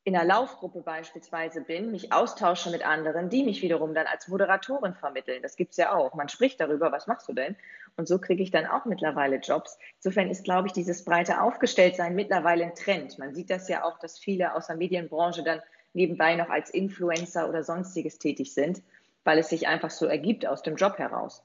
[0.04, 4.96] in einer Laufgruppe beispielsweise bin, mich austausche mit anderen, die mich wiederum dann als Moderatorin
[4.96, 5.44] vermitteln.
[5.44, 6.16] Das gibt es ja auch.
[6.16, 7.56] Man spricht darüber, was machst du denn?
[7.98, 9.78] Und so kriege ich dann auch mittlerweile Jobs.
[9.98, 13.20] Insofern ist, glaube ich, dieses breite Aufgestelltsein mittlerweile ein Trend.
[13.20, 15.62] Man sieht das ja auch, dass viele aus der Medienbranche dann
[15.94, 18.82] nebenbei noch als Influencer oder sonstiges tätig sind,
[19.24, 21.44] weil es sich einfach so ergibt aus dem Job heraus.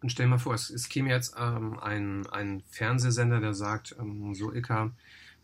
[0.00, 3.96] Und stell dir mal vor, es, es käme jetzt ähm, ein, ein Fernsehsender, der sagt,
[3.98, 4.92] ähm, so Ilka,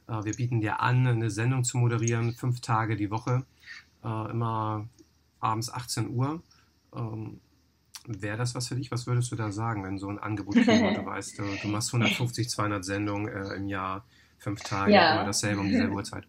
[0.07, 3.45] wir bieten dir an, eine Sendung zu moderieren, fünf Tage die Woche,
[4.05, 4.89] äh, immer
[5.41, 6.43] abends 18 Uhr.
[6.95, 7.41] Ähm,
[8.07, 8.91] Wäre das was für dich?
[8.91, 10.93] Was würdest du da sagen, wenn so ein Angebot käme?
[10.93, 14.05] Du weißt, du machst 150, 200 Sendungen äh, im Jahr,
[14.37, 15.15] fünf Tage, ja.
[15.15, 16.27] immer dasselbe um dieselbe Uhrzeit.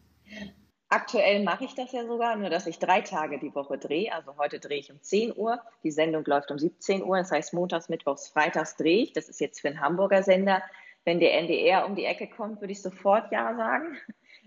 [0.88, 4.14] Aktuell mache ich das ja sogar, nur dass ich drei Tage die Woche drehe.
[4.14, 7.54] Also heute drehe ich um 10 Uhr, die Sendung läuft um 17 Uhr, das heißt
[7.54, 9.12] montags, mittwochs, freitags drehe ich.
[9.12, 10.62] Das ist jetzt für einen Hamburger Sender.
[11.06, 13.98] Wenn der NDR um die Ecke kommt, würde ich sofort Ja sagen.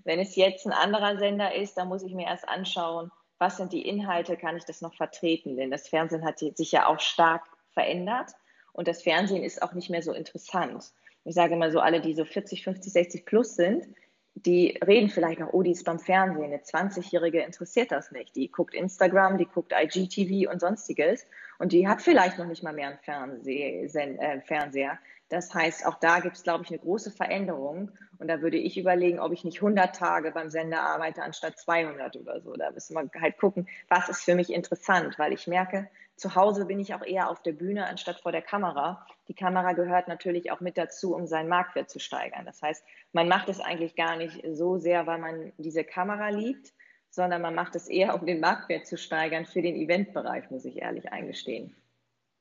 [0.05, 3.73] Wenn es jetzt ein anderer Sender ist, dann muss ich mir erst anschauen, was sind
[3.73, 5.57] die Inhalte, kann ich das noch vertreten?
[5.57, 8.33] Denn das Fernsehen hat sich ja auch stark verändert
[8.73, 10.93] und das Fernsehen ist auch nicht mehr so interessant.
[11.25, 13.87] Ich sage immer so, alle, die so 40, 50, 60 plus sind,
[14.35, 16.45] die reden vielleicht noch, oh, die ist beim Fernsehen.
[16.45, 18.37] Eine 20-Jährige interessiert das nicht.
[18.37, 21.27] Die guckt Instagram, die guckt IGTV und sonstiges.
[21.59, 24.99] Und die hat vielleicht noch nicht mal mehr einen Fernseh äh, Fernseher.
[25.29, 27.91] Das heißt, auch da gibt es, glaube ich, eine große Veränderung.
[28.19, 32.17] Und da würde ich überlegen, ob ich nicht 100 Tage beim Sender arbeite anstatt 200
[32.17, 32.55] oder so.
[32.55, 36.65] Da müssen wir halt gucken, was ist für mich interessant, weil ich merke, zu Hause
[36.65, 39.07] bin ich auch eher auf der Bühne anstatt vor der Kamera.
[39.29, 42.45] Die Kamera gehört natürlich auch mit dazu, um seinen Marktwert zu steigern.
[42.45, 46.73] Das heißt, man macht es eigentlich gar nicht so sehr, weil man diese Kamera liebt,
[47.11, 50.83] sondern man macht es eher, um den Marktwert zu steigern für den Eventbereich, muss ich
[50.83, 51.77] ehrlich eingestehen.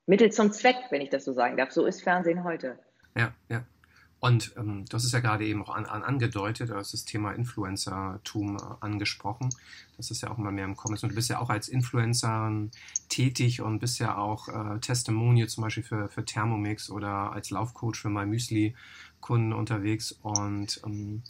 [0.08, 1.70] Mittel zum Zweck, wenn ich das so sagen darf.
[1.70, 2.78] So ist Fernsehen heute.
[3.14, 3.64] Ja, ja.
[4.20, 7.32] Und ähm, hast es ja gerade eben auch an, an angedeutet, du hast das Thema
[7.32, 9.50] Influencertum äh, angesprochen.
[9.96, 10.98] Das ist ja auch immer mehr im Kommen.
[11.00, 12.50] Und du bist ja auch als Influencer
[13.08, 17.96] tätig und bist ja auch äh, Testimonial zum Beispiel für, für Thermomix oder als Laufcoach
[17.96, 20.12] für MyMüsli-Kunden unterwegs.
[20.22, 21.22] Und ähm,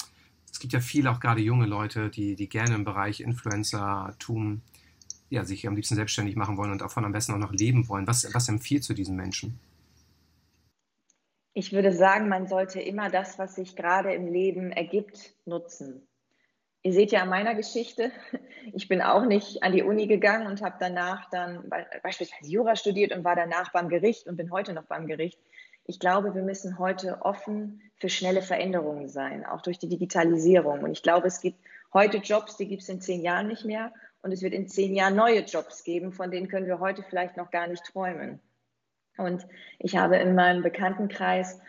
[0.51, 4.63] es gibt ja viele, auch gerade junge Leute, die, die gerne im Bereich Influencertum
[5.31, 8.07] ja, sich am liebsten selbstständig machen wollen und davon am besten auch noch leben wollen.
[8.07, 9.59] Was, was empfiehlt du diesen Menschen?
[11.53, 16.07] Ich würde sagen, man sollte immer das, was sich gerade im Leben ergibt, nutzen.
[16.83, 18.13] Ihr seht ja an meiner Geschichte,
[18.73, 21.69] ich bin auch nicht an die Uni gegangen und habe danach dann
[22.03, 25.41] beispielsweise Jura studiert und war danach beim Gericht und bin heute noch beim Gericht.
[25.85, 30.83] Ich glaube, wir müssen heute offen für schnelle Veränderungen sein, auch durch die Digitalisierung.
[30.83, 31.59] Und ich glaube, es gibt
[31.93, 33.93] heute Jobs, die gibt es in zehn Jahren nicht mehr.
[34.23, 37.37] Und es wird in zehn Jahren neue Jobs geben, von denen können wir heute vielleicht
[37.37, 38.41] noch gar nicht träumen.
[39.17, 39.47] Und
[39.79, 41.61] ich habe in meinem Bekanntenkreis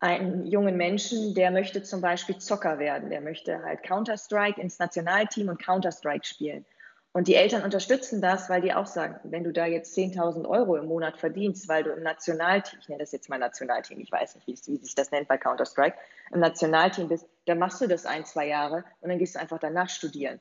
[0.00, 3.10] einen jungen Menschen, der möchte zum Beispiel Zocker werden.
[3.10, 6.64] Der möchte halt Counter-Strike ins Nationalteam und Counter-Strike spielen.
[7.12, 10.76] Und die Eltern unterstützen das, weil die auch sagen, wenn du da jetzt 10.000 Euro
[10.76, 14.36] im Monat verdienst, weil du im Nationalteam, ich nenne das jetzt mal Nationalteam, ich weiß
[14.36, 15.98] nicht, wie, wie sich das nennt bei Counter-Strike,
[16.32, 19.58] im Nationalteam bist, dann machst du das ein, zwei Jahre und dann gehst du einfach
[19.58, 20.40] danach studieren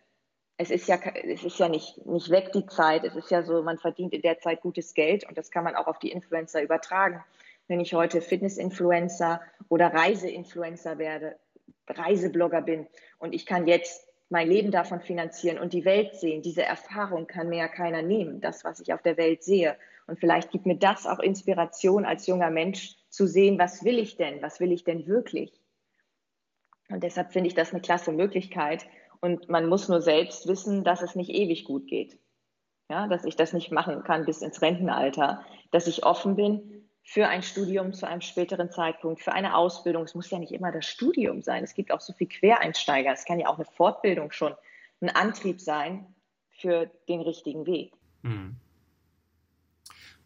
[0.61, 3.05] es ist ja, es ist ja nicht, nicht weg die Zeit.
[3.05, 5.75] Es ist ja so, man verdient in der Zeit gutes Geld und das kann man
[5.75, 7.23] auch auf die Influencer übertragen.
[7.69, 11.37] Wenn ich heute Fitness-Influencer oder Reise-Influencer werde,
[11.87, 12.87] Reiseblogger bin
[13.19, 17.47] und ich kann jetzt mein Leben davon finanzieren und die Welt sehen, diese Erfahrung kann
[17.47, 19.77] mir ja keiner nehmen, das, was ich auf der Welt sehe.
[20.07, 24.17] Und vielleicht gibt mir das auch Inspiration als junger Mensch zu sehen, was will ich
[24.17, 25.53] denn, was will ich denn wirklich.
[26.89, 28.85] Und deshalb finde ich das eine klasse Möglichkeit,
[29.21, 32.17] und man muss nur selbst wissen, dass es nicht ewig gut geht.
[32.89, 37.27] Ja, dass ich das nicht machen kann bis ins Rentenalter, dass ich offen bin für
[37.27, 40.03] ein Studium zu einem späteren Zeitpunkt, für eine Ausbildung.
[40.03, 41.63] Es muss ja nicht immer das Studium sein.
[41.63, 43.11] Es gibt auch so viel Quereinsteiger.
[43.11, 44.53] Es kann ja auch eine Fortbildung schon
[45.01, 46.13] ein Antrieb sein
[46.49, 47.93] für den richtigen Weg.
[48.23, 48.57] Hm.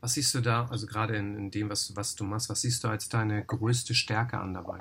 [0.02, 2.84] Was siehst du da, also gerade in, in dem, was, was du machst, was siehst
[2.84, 4.80] du als deine größte Stärke an dabei?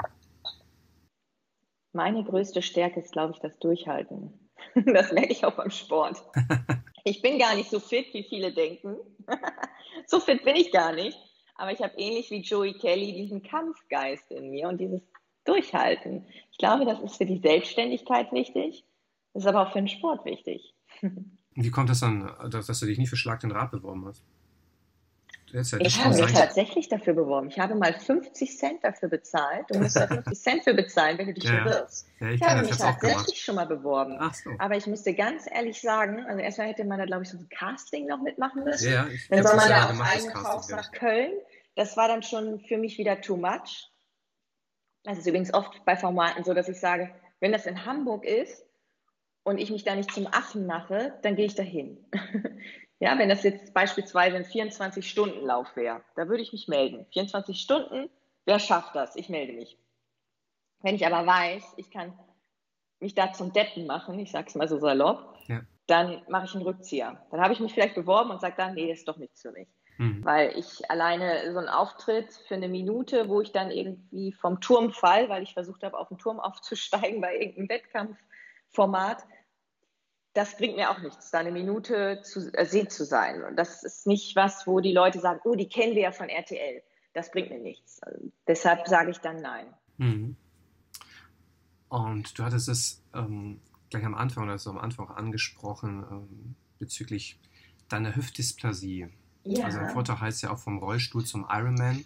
[1.92, 4.38] Meine größte Stärke ist, glaube ich, das Durchhalten.
[4.86, 6.22] Das merke ich auch beim Sport.
[7.04, 8.96] Ich bin gar nicht so fit, wie viele denken.
[10.06, 11.18] So fit bin ich gar nicht.
[11.56, 15.02] Aber ich habe ähnlich wie Joey Kelly diesen Kampfgeist in mir und dieses
[15.44, 16.26] Durchhalten.
[16.50, 18.84] Ich glaube, das ist für die Selbstständigkeit wichtig.
[19.32, 20.74] Das ist aber auch für den Sport wichtig.
[21.54, 24.24] Wie kommt das dann, dass, du dich nicht für Schlag den Rad beworben hast?
[25.52, 27.48] Ja ich habe mich tatsächlich dafür beworben.
[27.48, 29.66] Ich habe mal 50 Cent dafür bezahlt.
[29.68, 32.08] Du musst da 50 Cent für bezahlen, wenn du dich ja, bewirbst.
[32.20, 34.18] Ja, ich, ich habe mich tatsächlich schon mal beworben.
[34.32, 34.50] So.
[34.58, 37.48] Aber ich musste ganz ehrlich sagen, also erstmal hätte man da, glaube ich, so ein
[37.50, 38.92] Casting noch mitmachen müssen.
[38.92, 41.32] Ja, ich, dann soll man da auf eigene Faust nach Köln.
[41.74, 43.90] Das war dann schon für mich wieder too much.
[45.04, 47.10] Das ist übrigens oft bei Formaten so, dass ich sage,
[47.40, 48.64] wenn das in Hamburg ist
[49.42, 51.98] und ich mich da nicht zum Affen mache, dann gehe ich dahin.
[53.02, 57.04] Ja, wenn das jetzt beispielsweise ein 24-Stunden-Lauf wäre, da würde ich mich melden.
[57.12, 58.08] 24 Stunden,
[58.44, 59.16] wer schafft das?
[59.16, 59.76] Ich melde mich.
[60.82, 62.16] Wenn ich aber weiß, ich kann
[63.00, 65.62] mich da zum Deppen machen, ich sage es mal so salopp, ja.
[65.88, 67.20] dann mache ich einen Rückzieher.
[67.32, 69.50] Dann habe ich mich vielleicht beworben und sage dann, nee, das ist doch nichts für
[69.50, 69.66] mich.
[69.98, 70.24] Mhm.
[70.24, 74.92] Weil ich alleine so einen Auftritt für eine Minute, wo ich dann irgendwie vom Turm
[74.92, 79.26] fall, weil ich versucht habe, auf den Turm aufzusteigen bei irgendeinem Wettkampfformat,
[80.34, 83.42] das bringt mir auch nichts, da eine Minute zu äh, sehen zu sein.
[83.42, 86.28] Und das ist nicht was, wo die Leute sagen, oh, die kennen wir ja von
[86.28, 86.82] RTL.
[87.12, 88.02] Das bringt mir nichts.
[88.02, 89.66] Also deshalb sage ich dann nein.
[89.98, 90.36] Mhm.
[91.88, 97.38] Und du hattest es ähm, gleich am Anfang oder so am Anfang angesprochen ähm, bezüglich
[97.90, 99.08] deiner Hüftdysplasie.
[99.44, 99.66] Ja.
[99.66, 102.04] Also im Vortrag heißt ja auch vom Rollstuhl zum Ironman.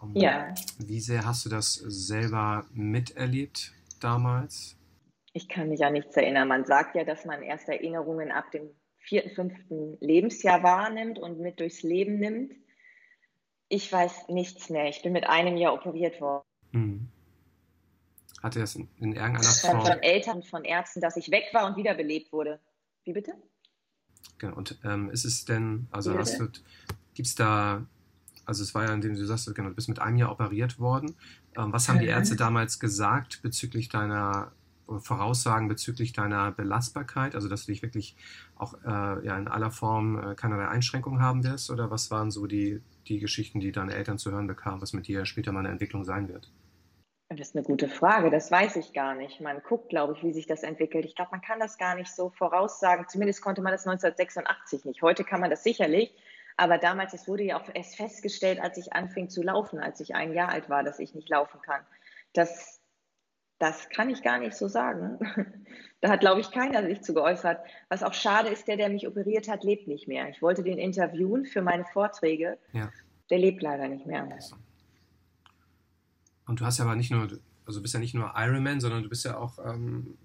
[0.00, 0.54] Um, ähm, ja.
[0.78, 4.76] Wie sehr hast du das selber miterlebt damals?
[5.36, 6.46] Ich kann mich an nichts erinnern.
[6.46, 11.58] Man sagt ja, dass man erst Erinnerungen ab dem vierten, fünften Lebensjahr wahrnimmt und mit
[11.58, 12.54] durchs Leben nimmt.
[13.68, 14.88] Ich weiß nichts mehr.
[14.88, 16.44] Ich bin mit einem Jahr operiert worden.
[16.70, 17.08] Hm.
[18.44, 19.80] Hatte das in, in irgendeiner Form?
[19.84, 22.60] Von Eltern, von Ärzten, dass ich weg war und wiederbelebt wurde.
[23.02, 23.32] Wie bitte?
[24.38, 24.56] Genau.
[24.56, 26.46] Und ähm, ist es denn, also hast du,
[27.14, 27.84] gibt es da,
[28.44, 31.16] also es war ja, indem du sagst, genau, du bist mit einem Jahr operiert worden.
[31.56, 34.52] Ähm, was haben die Ärzte damals gesagt bezüglich deiner
[34.86, 38.16] Voraussagen bezüglich deiner Belastbarkeit, also dass du dich wirklich
[38.56, 41.70] auch äh, ja, in aller Form äh, keinerlei Einschränkungen haben wirst?
[41.70, 45.06] Oder was waren so die, die Geschichten, die deine Eltern zu hören bekamen, was mit
[45.06, 46.52] dir später mal eine Entwicklung sein wird?
[47.30, 49.40] Das ist eine gute Frage, das weiß ich gar nicht.
[49.40, 51.04] Man guckt, glaube ich, wie sich das entwickelt.
[51.04, 53.06] Ich glaube, man kann das gar nicht so voraussagen.
[53.08, 55.02] Zumindest konnte man das 1986 nicht.
[55.02, 56.14] Heute kann man das sicherlich.
[56.56, 60.14] Aber damals, es wurde ja auch erst festgestellt, als ich anfing zu laufen, als ich
[60.14, 61.80] ein Jahr alt war, dass ich nicht laufen kann.
[62.34, 62.80] das,
[63.58, 65.18] das kann ich gar nicht so sagen.
[66.00, 67.64] Da hat, glaube ich, keiner sich zu geäußert.
[67.88, 70.28] Was auch schade ist, der, der mich operiert hat, lebt nicht mehr.
[70.28, 72.58] Ich wollte den interviewen für meine Vorträge.
[72.74, 72.92] Ja.
[73.30, 74.28] Der lebt leider nicht mehr.
[76.46, 79.08] Und du hast ja aber nicht nur, also bist ja nicht nur Ironman, sondern du
[79.08, 80.18] bist ja auch, ähm,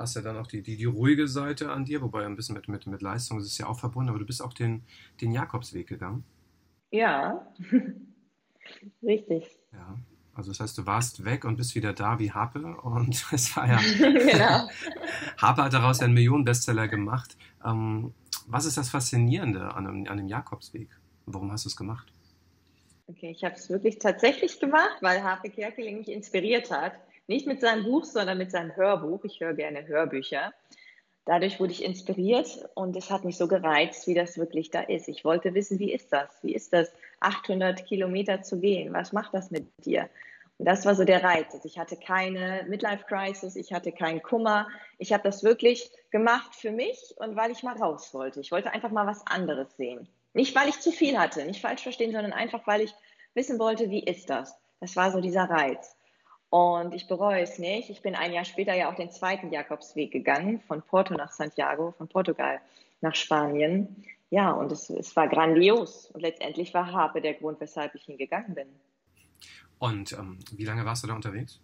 [0.00, 2.66] hast ja dann auch die, die, die ruhige Seite an dir, wobei ein bisschen mit,
[2.66, 4.82] mit, mit Leistung ist es ja auch verbunden, aber du bist auch den,
[5.20, 6.24] den Jakobsweg gegangen.
[6.90, 7.46] Ja,
[9.02, 9.60] richtig.
[9.72, 9.96] Ja,
[10.34, 13.66] also das heißt, du warst weg und bist wieder da wie Harpe und es war
[13.68, 13.78] ja.
[13.98, 14.68] genau.
[15.38, 17.36] Harpe hat daraus einen Millionen-Bestseller gemacht.
[17.64, 18.12] Ähm,
[18.46, 20.88] was ist das Faszinierende an, an dem Jakobsweg?
[21.26, 22.12] Warum hast du es gemacht?
[23.06, 26.92] Okay, ich habe es wirklich tatsächlich gemacht, weil Harpe Kerkeling mich inspiriert hat.
[27.26, 29.24] Nicht mit seinem Buch, sondern mit seinem Hörbuch.
[29.24, 30.52] Ich höre gerne Hörbücher.
[31.26, 35.08] Dadurch wurde ich inspiriert und es hat mich so gereizt, wie das wirklich da ist.
[35.08, 36.28] Ich wollte wissen, wie ist das?
[36.42, 38.92] Wie ist das, 800 Kilometer zu gehen?
[38.92, 40.10] Was macht das mit dir?
[40.58, 41.52] Und das war so der Reiz.
[41.52, 44.68] Also ich hatte keine Midlife-Crisis, ich hatte keinen Kummer.
[44.98, 48.40] Ich habe das wirklich gemacht für mich und weil ich mal raus wollte.
[48.40, 50.06] Ich wollte einfach mal was anderes sehen.
[50.34, 52.94] Nicht, weil ich zu viel hatte, nicht falsch verstehen, sondern einfach, weil ich
[53.34, 54.56] wissen wollte, wie ist das?
[54.80, 55.96] Das war so dieser Reiz.
[56.54, 57.90] Und ich bereue es nicht.
[57.90, 61.90] Ich bin ein Jahr später ja auch den zweiten Jakobsweg gegangen, von Porto nach Santiago,
[61.98, 62.60] von Portugal
[63.00, 64.04] nach Spanien.
[64.30, 66.12] Ja, und es, es war grandios.
[66.12, 68.68] Und letztendlich war Harpe der Grund, weshalb ich hingegangen bin.
[69.80, 71.60] Und ähm, wie lange warst du da unterwegs?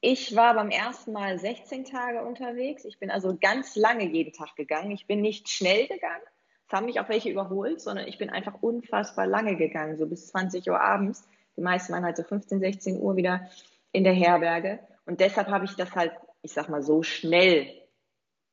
[0.00, 2.84] Ich war beim ersten Mal 16 Tage unterwegs.
[2.84, 4.90] Ich bin also ganz lange jeden Tag gegangen.
[4.90, 6.24] Ich bin nicht schnell gegangen,
[6.66, 10.26] es haben mich auch welche überholt, sondern ich bin einfach unfassbar lange gegangen, so bis
[10.28, 11.28] 20 Uhr abends.
[11.56, 13.48] Die meisten waren halt so 15, 16 Uhr wieder
[13.94, 14.80] in der Herberge.
[15.06, 17.68] Und deshalb habe ich das halt, ich sag mal, so schnell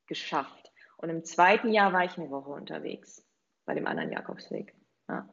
[0.05, 0.71] geschafft.
[0.97, 3.25] Und im zweiten Jahr war ich eine Woche unterwegs
[3.65, 4.73] bei dem anderen Jakobsweg.
[5.09, 5.27] Ja.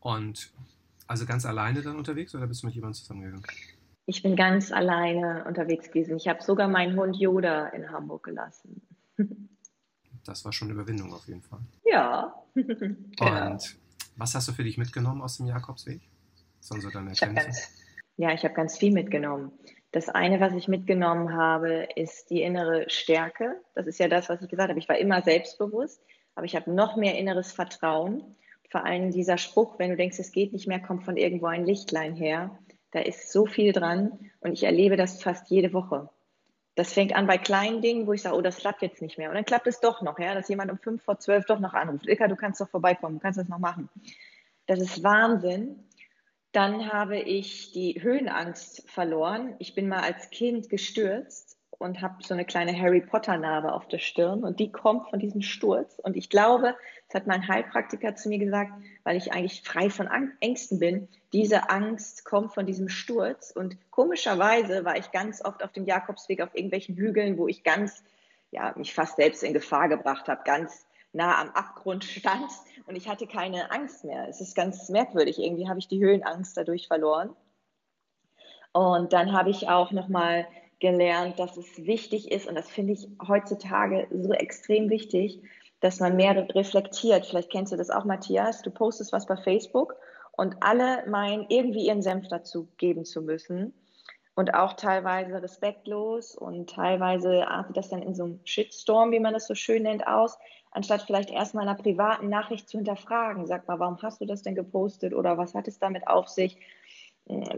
[0.00, 0.52] Und
[1.06, 3.46] also ganz alleine dann unterwegs oder bist du mit jemandem zusammengegangen?
[4.06, 6.16] Ich bin ganz alleine unterwegs gewesen.
[6.16, 8.82] Ich habe sogar meinen Hund Yoda in Hamburg gelassen.
[10.24, 11.60] das war schon eine Überwindung auf jeden Fall.
[11.84, 12.34] Ja.
[12.54, 13.52] genau.
[13.52, 13.76] Und
[14.16, 16.00] was hast du für dich mitgenommen aus dem Jakobsweg?
[16.60, 17.85] So deine ganz,
[18.16, 19.52] ja, ich habe ganz viel mitgenommen.
[19.92, 23.56] Das eine, was ich mitgenommen habe, ist die innere Stärke.
[23.74, 24.78] Das ist ja das, was ich gesagt habe.
[24.78, 26.02] Ich war immer selbstbewusst,
[26.34, 28.36] aber ich habe noch mehr inneres Vertrauen.
[28.70, 31.64] Vor allem dieser Spruch, wenn du denkst, es geht nicht mehr, kommt von irgendwo ein
[31.64, 32.58] Lichtlein her.
[32.90, 36.08] Da ist so viel dran und ich erlebe das fast jede Woche.
[36.74, 39.30] Das fängt an bei kleinen Dingen, wo ich sage, oh, das klappt jetzt nicht mehr.
[39.30, 41.72] Und dann klappt es doch noch, ja, dass jemand um fünf vor zwölf doch noch
[41.72, 42.06] anruft.
[42.06, 43.88] Ilka, du kannst doch vorbeikommen, du kannst das noch machen.
[44.66, 45.85] Das ist Wahnsinn.
[46.56, 49.54] Dann habe ich die Höhenangst verloren.
[49.58, 53.88] Ich bin mal als Kind gestürzt und habe so eine kleine Harry Potter Narbe auf
[53.88, 55.98] der Stirn und die kommt von diesem Sturz.
[56.02, 56.74] Und ich glaube,
[57.08, 58.72] das hat mein Heilpraktiker zu mir gesagt,
[59.04, 60.08] weil ich eigentlich frei von
[60.40, 63.50] Ängsten bin, diese Angst kommt von diesem Sturz.
[63.50, 68.02] Und komischerweise war ich ganz oft auf dem Jakobsweg auf irgendwelchen Hügeln, wo ich ganz,
[68.50, 72.50] ja, mich fast selbst in Gefahr gebracht habe, ganz nah am Abgrund stand
[72.86, 74.28] und ich hatte keine Angst mehr.
[74.28, 75.38] Es ist ganz merkwürdig.
[75.38, 77.34] Irgendwie habe ich die Höhenangst dadurch verloren.
[78.72, 80.46] Und dann habe ich auch nochmal
[80.78, 85.42] gelernt, dass es wichtig ist, und das finde ich heutzutage so extrem wichtig,
[85.80, 87.26] dass man mehr reflektiert.
[87.26, 88.62] Vielleicht kennst du das auch, Matthias.
[88.62, 89.96] Du postest was bei Facebook
[90.32, 93.72] und alle meinen, irgendwie ihren Senf dazu geben zu müssen.
[94.34, 99.32] Und auch teilweise respektlos und teilweise artet das dann in so einem Shitstorm, wie man
[99.32, 100.36] das so schön nennt, aus,
[100.76, 103.46] anstatt vielleicht erstmal einer privaten Nachricht zu hinterfragen.
[103.46, 106.58] Sag mal, warum hast du das denn gepostet oder was hat es damit auf sich?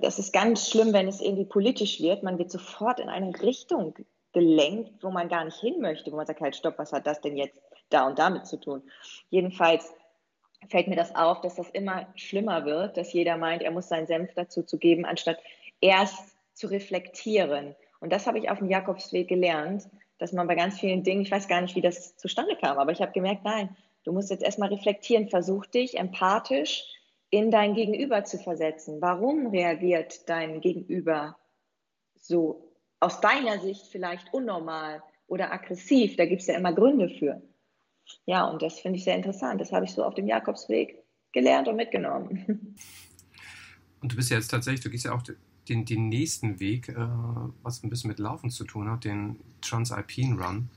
[0.01, 2.23] das ist ganz schlimm, wenn es irgendwie politisch wird.
[2.23, 3.95] Man wird sofort in eine Richtung
[4.33, 7.21] gelenkt, wo man gar nicht hin möchte, wo man sagt, halt, stopp, was hat das
[7.21, 8.83] denn jetzt da und damit zu tun?
[9.29, 9.93] Jedenfalls
[10.71, 14.07] fällt mir das auf, dass das immer schlimmer wird, dass jeder meint, er muss seinen
[14.07, 15.39] Senf dazu zu geben, anstatt
[15.83, 17.75] erst zu reflektieren.
[18.01, 19.87] Und das habe ich auf dem Jakobsweg gelernt,
[20.19, 22.93] dass man bei ganz vielen Dingen, ich weiß gar nicht, wie das zustande kam, aber
[22.93, 26.85] ich habe gemerkt, nein, du musst jetzt erstmal reflektieren, versuch dich empathisch
[27.31, 29.01] in dein Gegenüber zu versetzen.
[29.01, 31.37] Warum reagiert dein Gegenüber
[32.15, 36.17] so aus deiner Sicht vielleicht unnormal oder aggressiv?
[36.17, 37.43] Da gibt es ja immer Gründe für.
[38.25, 39.61] Ja, und das finde ich sehr interessant.
[39.61, 42.77] Das habe ich so auf dem Jakobsweg gelernt und mitgenommen.
[44.01, 45.23] Und du bist ja jetzt tatsächlich, du gehst ja auch
[45.69, 46.95] den, den nächsten Weg, äh,
[47.63, 50.69] was ein bisschen mit Laufen zu tun hat, den Transalpine Run.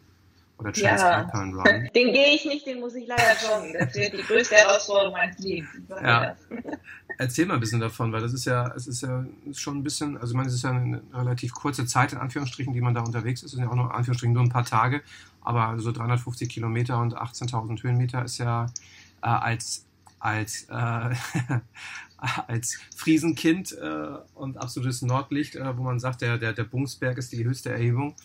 [0.58, 1.64] Oder Transalpine ja.
[1.64, 1.90] Run.
[1.96, 3.74] Den gehe ich nicht, den muss ich leider joggen.
[3.74, 5.72] Das wird die größte Herausforderung meines Lebens.
[5.90, 6.36] Ja.
[7.18, 10.18] Erzähl mal ein bisschen davon, weil das ist ja, es ist ja schon ein bisschen,
[10.18, 13.42] also man, es ist ja eine relativ kurze Zeit in Anführungsstrichen, die man da unterwegs
[13.42, 13.48] ist.
[13.48, 15.02] Es sind ja auch nur in Anführungsstrichen nur ein paar Tage,
[15.42, 18.68] aber so 350 Kilometer und 18.000 Höhenmeter ist ja
[19.24, 19.86] äh, als
[20.22, 20.74] als, äh,
[22.48, 27.32] als Friesenkind äh, und absolutes Nordlicht, äh, wo man sagt, der, der, der Bungsberg ist
[27.32, 28.16] die höchste Erhebung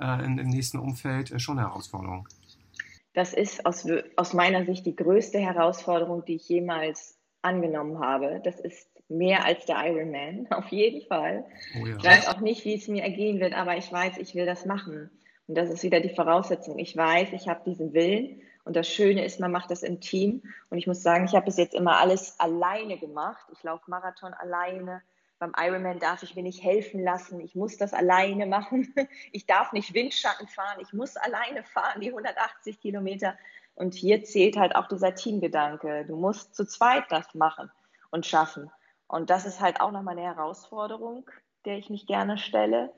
[0.00, 2.28] äh, in, im nächsten Umfeld, äh, schon eine Herausforderung.
[3.12, 3.86] Das ist aus,
[4.16, 8.40] aus meiner Sicht die größte Herausforderung, die ich jemals angenommen habe.
[8.42, 11.44] Das ist mehr als der Ironman, auf jeden Fall.
[11.80, 11.96] Oh ja.
[11.96, 14.66] Ich weiß auch nicht, wie es mir ergehen wird, aber ich weiß, ich will das
[14.66, 15.10] machen.
[15.46, 16.78] Und das ist wieder die Voraussetzung.
[16.78, 18.40] Ich weiß, ich habe diesen Willen.
[18.64, 20.42] Und das Schöne ist, man macht das im Team.
[20.70, 23.46] Und ich muss sagen, ich habe bis jetzt immer alles alleine gemacht.
[23.52, 25.02] Ich laufe Marathon alleine.
[25.38, 27.40] Beim Ironman darf ich mir nicht helfen lassen.
[27.40, 28.94] Ich muss das alleine machen.
[29.32, 30.80] Ich darf nicht Windschatten fahren.
[30.80, 33.36] Ich muss alleine fahren, die 180 Kilometer.
[33.74, 36.04] Und hier zählt halt auch dieser Teamgedanke.
[36.06, 37.70] Du musst zu zweit das machen
[38.10, 38.70] und schaffen.
[39.08, 41.28] Und das ist halt auch nochmal eine Herausforderung,
[41.64, 42.92] der ich mich gerne stelle.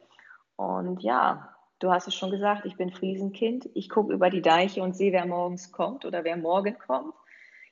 [0.57, 3.69] Und ja, du hast es schon gesagt, ich bin Friesenkind.
[3.75, 7.15] Ich gucke über die Deiche und sehe, wer morgens kommt oder wer morgen kommt.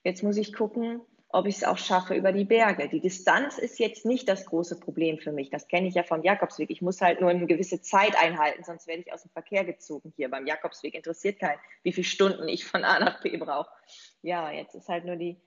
[0.02, 1.00] Jetzt muss ich gucken,
[1.34, 2.88] ob ich es auch schaffe über die Berge.
[2.88, 5.50] Die Distanz ist jetzt nicht das große Problem für mich.
[5.50, 6.70] Das kenne ich ja vom Jakobsweg.
[6.70, 10.12] Ich muss halt nur eine gewisse Zeit einhalten, sonst werde ich aus dem Verkehr gezogen.
[10.14, 13.70] Hier beim Jakobsweg interessiert keinen, wie viele Stunden ich von A nach B brauche.
[14.22, 15.40] Ja, jetzt ist halt nur die,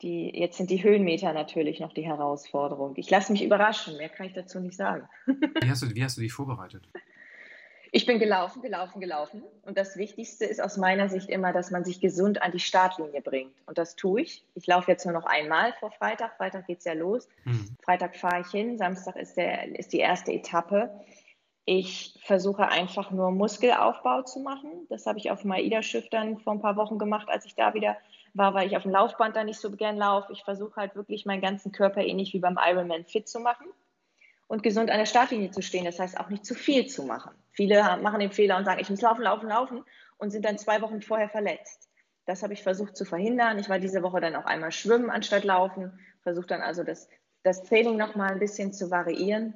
[0.00, 2.94] die, jetzt sind die Höhenmeter natürlich noch die Herausforderung.
[2.96, 5.06] Ich lasse mich überraschen, mehr kann ich dazu nicht sagen.
[5.26, 6.88] wie, hast du, wie hast du dich vorbereitet?
[7.96, 9.42] Ich bin gelaufen, gelaufen, gelaufen.
[9.62, 13.22] Und das Wichtigste ist aus meiner Sicht immer, dass man sich gesund an die Startlinie
[13.22, 13.54] bringt.
[13.64, 14.44] Und das tue ich.
[14.54, 16.36] Ich laufe jetzt nur noch einmal vor Freitag.
[16.36, 17.26] Freitag geht es ja los.
[17.44, 17.74] Hm.
[17.82, 18.76] Freitag fahre ich hin.
[18.76, 20.90] Samstag ist, der, ist die erste Etappe.
[21.64, 24.72] Ich versuche einfach nur Muskelaufbau zu machen.
[24.90, 27.72] Das habe ich auf dem AIDA-Schiff dann vor ein paar Wochen gemacht, als ich da
[27.72, 27.96] wieder
[28.34, 30.34] war, weil ich auf dem Laufband da nicht so gern laufe.
[30.34, 33.68] Ich versuche halt wirklich meinen ganzen Körper ähnlich wie beim Ironman fit zu machen
[34.48, 35.86] und gesund an der Startlinie zu stehen.
[35.86, 37.30] Das heißt auch nicht zu viel zu machen.
[37.56, 39.84] Viele machen den Fehler und sagen, ich muss laufen, laufen, laufen
[40.18, 41.88] und sind dann zwei Wochen vorher verletzt.
[42.26, 43.58] Das habe ich versucht zu verhindern.
[43.58, 47.08] Ich war diese Woche dann auch einmal schwimmen anstatt laufen, versuche dann also das,
[47.42, 49.54] das Training nochmal ein bisschen zu variieren.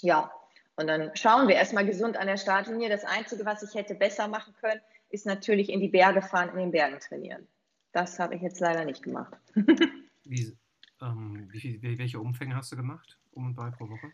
[0.00, 0.30] Ja,
[0.76, 2.88] und dann schauen wir erstmal gesund an der Startlinie.
[2.88, 6.58] Das Einzige, was ich hätte besser machen können, ist natürlich in die Berge fahren, in
[6.58, 7.48] den Bergen trainieren.
[7.90, 9.36] Das habe ich jetzt leider nicht gemacht.
[10.24, 10.56] wie,
[11.02, 13.18] ähm, wie, welche Umfänge hast du gemacht?
[13.32, 14.12] Um und bei pro Woche?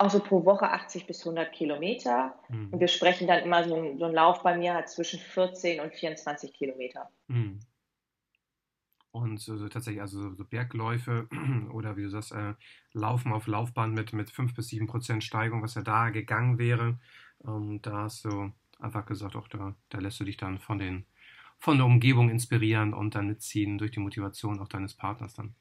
[0.00, 2.34] Also pro Woche 80 bis 100 Kilometer.
[2.48, 2.70] Mhm.
[2.70, 5.78] Und wir sprechen dann immer, so ein, so ein, Lauf bei mir hat zwischen 14
[5.78, 7.10] und 24 Kilometer.
[7.28, 7.60] Mhm.
[9.10, 11.28] Und so, so, tatsächlich, also so Bergläufe
[11.74, 12.54] oder wie du sagst, äh,
[12.94, 16.98] Laufen auf Laufbahn mit, mit 5 bis 7 Prozent Steigung, was ja da gegangen wäre.
[17.46, 21.04] Ähm, da hast du einfach gesagt, auch da, da lässt du dich dann von den
[21.58, 25.54] von der Umgebung inspirieren und dann mitziehen durch die Motivation auch deines Partners dann.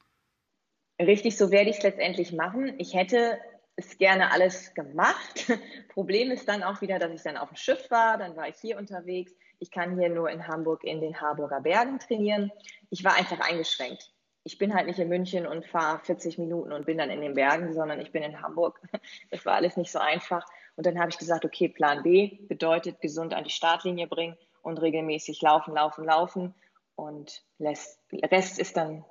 [0.97, 2.73] Richtig, so werde ich es letztendlich machen.
[2.77, 3.37] Ich hätte
[3.79, 5.47] es gerne alles gemacht.
[5.89, 8.57] Problem ist dann auch wieder, dass ich dann auf dem Schiff war, dann war ich
[8.57, 9.33] hier unterwegs.
[9.59, 12.51] Ich kann hier nur in Hamburg in den Harburger Bergen trainieren.
[12.89, 14.13] Ich war einfach eingeschränkt.
[14.43, 17.33] Ich bin halt nicht in München und fahre 40 Minuten und bin dann in den
[17.33, 18.81] Bergen, sondern ich bin in Hamburg.
[19.31, 20.45] Das war alles nicht so einfach.
[20.75, 24.81] Und dann habe ich gesagt, okay, Plan B bedeutet gesund an die Startlinie bringen und
[24.81, 26.55] regelmäßig laufen, laufen, laufen.
[26.95, 29.05] Und Rest ist dann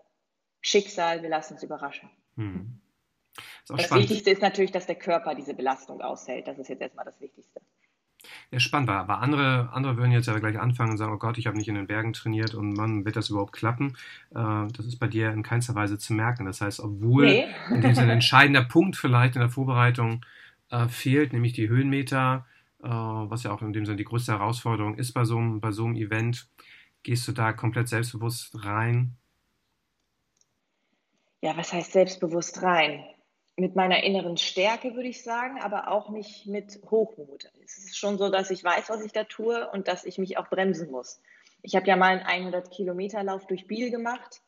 [0.60, 2.10] Schicksal, wir lassen uns überraschen.
[2.36, 2.80] Hm.
[3.66, 4.04] Das spannend.
[4.04, 6.46] Wichtigste ist natürlich, dass der Körper diese Belastung aushält.
[6.46, 7.60] Das ist jetzt erstmal das Wichtigste.
[8.50, 9.00] Ja, spannend war.
[9.00, 11.68] Aber andere, andere würden jetzt ja gleich anfangen und sagen, oh Gott, ich habe nicht
[11.68, 13.96] in den Bergen trainiert und Mann, wird das überhaupt klappen?
[14.30, 16.46] Äh, das ist bei dir in keinster Weise zu merken.
[16.46, 17.46] Das heißt, obwohl nee.
[17.70, 20.24] in dem ein entscheidender Punkt vielleicht in der Vorbereitung
[20.70, 22.46] äh, fehlt, nämlich die Höhenmeter,
[22.82, 25.70] äh, was ja auch in dem Sinne die größte Herausforderung ist bei so, einem, bei
[25.70, 26.48] so einem Event.
[27.02, 29.16] Gehst du da komplett selbstbewusst rein?
[31.40, 33.04] Ja, was heißt selbstbewusst rein?
[33.58, 37.50] Mit meiner inneren Stärke würde ich sagen, aber auch nicht mit Hochmut.
[37.64, 40.38] Es ist schon so, dass ich weiß, was ich da tue und dass ich mich
[40.38, 41.20] auch bremsen muss.
[41.62, 44.42] Ich habe ja mal einen 100 Kilometer Lauf durch Biel gemacht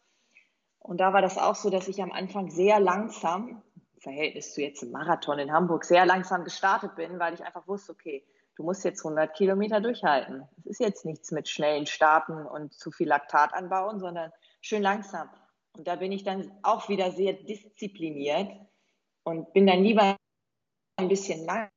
[0.79, 3.63] und da war das auch so, dass ich am Anfang sehr langsam
[3.99, 7.91] Verhältnis zu jetzt einem Marathon in Hamburg sehr langsam gestartet bin, weil ich einfach wusste,
[7.91, 10.49] okay, du musst jetzt 100 Kilometer durchhalten.
[10.61, 14.31] Es ist jetzt nichts mit schnellen Starten und zu viel Laktat anbauen, sondern
[14.61, 15.29] schön langsam.
[15.77, 18.51] Und da bin ich dann auch wieder sehr diszipliniert
[19.25, 20.17] und bin dann lieber
[20.97, 21.71] ein bisschen lang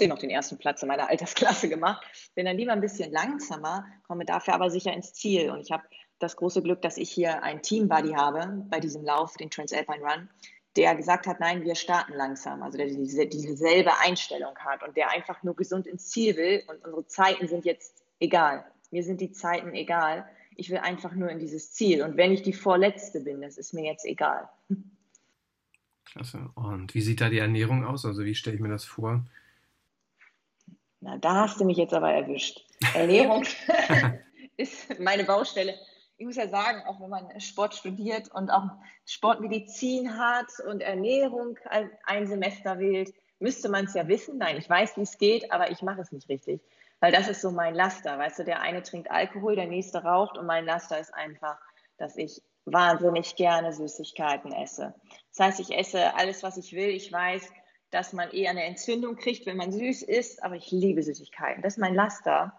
[0.00, 2.04] noch den ersten Platz in meiner Altersklasse gemacht,
[2.34, 5.50] bin dann lieber ein bisschen langsamer, komme dafür aber sicher ins Ziel.
[5.50, 5.84] Und ich habe
[6.18, 10.28] das große Glück, dass ich hier ein Team-Buddy habe bei diesem Lauf, den Transalpine Run,
[10.76, 15.10] der gesagt hat, nein, wir starten langsam, also der diese, dieselbe Einstellung hat und der
[15.10, 18.64] einfach nur gesund ins Ziel will und unsere Zeiten sind jetzt egal.
[18.90, 20.28] Mir sind die Zeiten egal.
[20.56, 23.72] Ich will einfach nur in dieses Ziel und wenn ich die Vorletzte bin, das ist
[23.72, 24.48] mir jetzt egal.
[26.14, 26.48] Klasse.
[26.54, 28.04] Und wie sieht da die Ernährung aus?
[28.04, 29.24] Also wie stelle ich mir das vor?
[31.00, 32.64] Na, da hast du mich jetzt aber erwischt.
[32.94, 33.44] Ernährung
[34.56, 35.74] ist meine Baustelle.
[36.16, 38.70] Ich muss ja sagen, auch wenn man Sport studiert und auch
[39.04, 41.58] Sportmedizin hat und Ernährung
[42.06, 44.38] ein Semester wählt, müsste man es ja wissen.
[44.38, 46.60] Nein, ich weiß, wie es geht, aber ich mache es nicht richtig.
[47.00, 48.16] Weil das ist so mein Laster.
[48.20, 51.58] Weißt du, der eine trinkt Alkohol, der nächste raucht und mein Laster ist einfach,
[51.98, 54.94] dass ich wahnsinnig gerne Süßigkeiten esse.
[55.30, 56.88] Das heißt, ich esse alles, was ich will.
[56.88, 57.50] Ich weiß,
[57.90, 61.62] dass man eher eine Entzündung kriegt, wenn man süß isst, aber ich liebe Süßigkeiten.
[61.62, 62.52] Das ist mein Laster.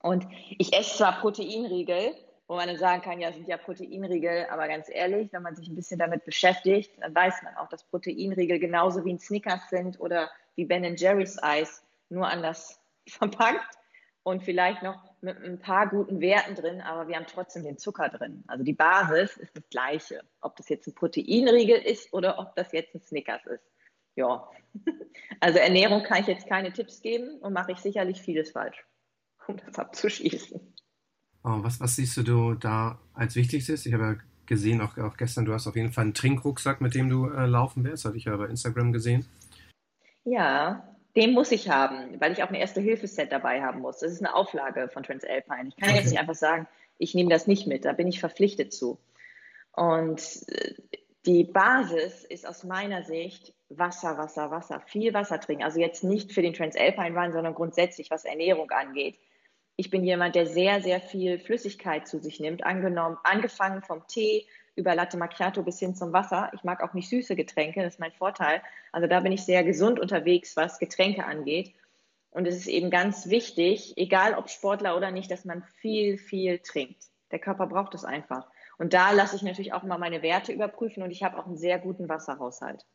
[0.00, 0.26] Und
[0.58, 2.14] ich esse zwar Proteinriegel,
[2.48, 5.68] wo man dann sagen kann, ja, sind ja Proteinriegel, aber ganz ehrlich, wenn man sich
[5.68, 9.98] ein bisschen damit beschäftigt, dann weiß man auch, dass Proteinriegel genauso wie ein Snickers sind
[10.00, 13.78] oder wie Ben Jerry's Eis, nur anders verpackt
[14.24, 18.08] und vielleicht noch mit ein paar guten Werten drin, aber wir haben trotzdem den Zucker
[18.08, 18.44] drin.
[18.46, 22.72] Also die Basis ist das gleiche, ob das jetzt ein Proteinriegel ist oder ob das
[22.72, 23.64] jetzt ein Snickers ist.
[24.14, 24.48] Ja,
[25.40, 28.84] also Ernährung kann ich jetzt keine Tipps geben und mache ich sicherlich vieles falsch,
[29.46, 30.60] um das abzuschließen.
[31.44, 33.86] Oh, was, was siehst du da als wichtigstes?
[33.86, 34.14] Ich habe ja
[34.46, 37.46] gesehen, auch, auch gestern, du hast auf jeden Fall einen Trinkrucksack, mit dem du äh,
[37.46, 38.04] laufen wirst.
[38.04, 39.26] Hatte ich ja bei Instagram gesehen.
[40.24, 43.98] Ja, den muss ich haben, weil ich auch ein Erste-Hilfe-Set dabei haben muss.
[43.98, 45.68] Das ist eine Auflage von Transalpine.
[45.68, 45.98] Ich kann okay.
[45.98, 46.66] jetzt nicht einfach sagen,
[46.98, 47.84] ich nehme das nicht mit.
[47.84, 48.98] Da bin ich verpflichtet zu.
[49.72, 50.74] Und äh,
[51.26, 54.80] die Basis ist aus meiner Sicht Wasser, Wasser, Wasser.
[54.86, 55.64] Viel Wasser trinken.
[55.64, 59.18] Also jetzt nicht für den Transalpine Run, sondern grundsätzlich, was Ernährung angeht.
[59.76, 62.64] Ich bin jemand, der sehr, sehr viel Flüssigkeit zu sich nimmt.
[62.64, 66.50] Angenommen, angefangen vom Tee über Latte Macchiato bis hin zum Wasser.
[66.54, 68.62] Ich mag auch nicht süße Getränke, das ist mein Vorteil.
[68.90, 71.74] Also da bin ich sehr gesund unterwegs, was Getränke angeht.
[72.30, 76.58] Und es ist eben ganz wichtig, egal ob Sportler oder nicht, dass man viel, viel
[76.60, 77.04] trinkt.
[77.30, 78.46] Der Körper braucht es einfach.
[78.78, 81.58] Und da lasse ich natürlich auch mal meine Werte überprüfen und ich habe auch einen
[81.58, 82.86] sehr guten Wasserhaushalt.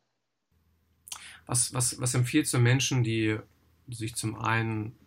[1.45, 3.37] Was, was, was empfiehlst du Menschen, die
[3.87, 4.97] sich zum einen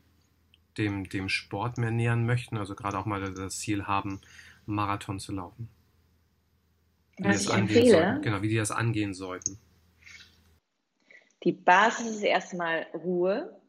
[0.78, 4.20] dem, dem Sport mehr nähern möchten, also gerade auch mal das Ziel haben,
[4.64, 5.68] Marathon zu laufen?
[7.20, 7.90] Wie Was ich empfehle?
[7.90, 8.22] Sollten.
[8.22, 9.58] Genau, wie die das angehen sollten.
[11.44, 13.60] Die Basis ist erstmal Ruhe,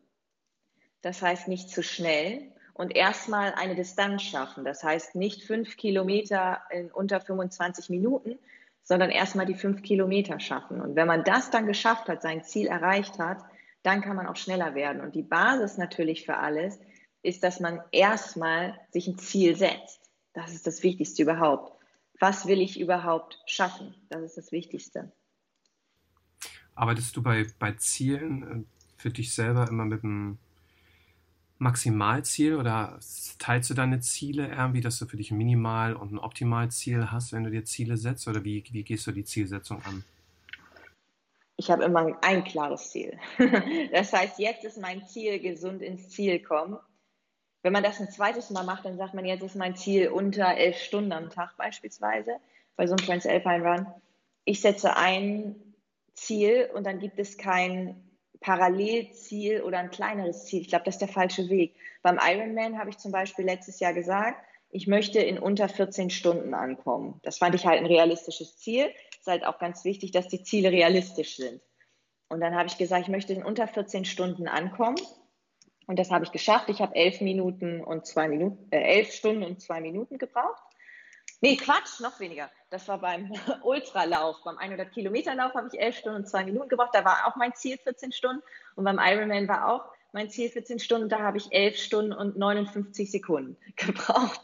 [1.02, 4.64] das heißt nicht zu schnell und erstmal eine Distanz schaffen.
[4.64, 8.40] Das heißt nicht fünf Kilometer in unter 25 Minuten,
[8.84, 10.80] sondern erstmal die fünf Kilometer schaffen.
[10.80, 13.44] Und wenn man das dann geschafft hat, sein Ziel erreicht hat,
[13.84, 15.02] dann kann man auch schneller werden.
[15.02, 16.80] Und die Basis natürlich für alles
[17.22, 20.10] ist, dass man erstmal sich ein Ziel setzt.
[20.34, 21.81] Das ist das Wichtigste überhaupt
[22.22, 23.96] was will ich überhaupt schaffen?
[24.10, 25.12] Das ist das Wichtigste.
[26.76, 30.38] Arbeitest du bei, bei Zielen äh, für dich selber immer mit einem
[31.58, 33.00] Maximalziel oder
[33.40, 37.34] teilst du deine Ziele irgendwie, dass du für dich ein Minimal- und ein Optimalziel hast,
[37.34, 38.28] wenn du dir Ziele setzt?
[38.28, 40.04] Oder wie, wie gehst du die Zielsetzung an?
[41.58, 43.20] Ich habe immer ein klares Ziel.
[43.92, 46.78] Das heißt, jetzt ist mein Ziel, gesund ins Ziel kommen.
[47.64, 50.56] Wenn man das ein zweites Mal macht, dann sagt man, jetzt ist mein Ziel unter
[50.56, 52.38] elf Stunden am Tag beispielsweise,
[52.76, 53.88] bei so einem Transalpine Run.
[54.46, 55.56] Ich setze ein
[56.14, 60.62] Ziel und dann gibt es kein Parallelziel oder ein kleineres Ziel.
[60.62, 61.76] Ich glaube, das ist der falsche Weg.
[62.02, 66.54] Beim Ironman habe ich zum Beispiel letztes Jahr gesagt, ich möchte in unter 14 Stunden
[66.54, 67.20] ankommen.
[67.24, 68.92] Das fand ich halt ein realistisches Ziel.
[69.12, 71.62] Es ist halt auch ganz wichtig, dass die Ziele realistisch sind.
[72.30, 74.96] Und dann habe ich gesagt, ich möchte in unter 14 Stunden ankommen.
[75.88, 76.70] Und das habe ich geschafft.
[76.70, 80.62] Ich habe elf Minuten und zwei Minuten, äh, elf Stunden und zwei Minuten gebraucht.
[81.42, 82.52] Nee, Quatsch, noch weniger.
[82.70, 83.32] Das war beim
[83.64, 84.38] Ultralauf.
[84.44, 86.94] Beim 100 Kilometer Lauf habe ich elf Stunden und zwei Minuten gebraucht.
[86.94, 88.44] Da war auch mein Ziel 14 Stunden.
[88.76, 91.10] Und beim Ironman war auch mein Ziel 14 Stunden.
[91.10, 94.42] Da habe ich elf Stunden und 59 Sekunden gebraucht.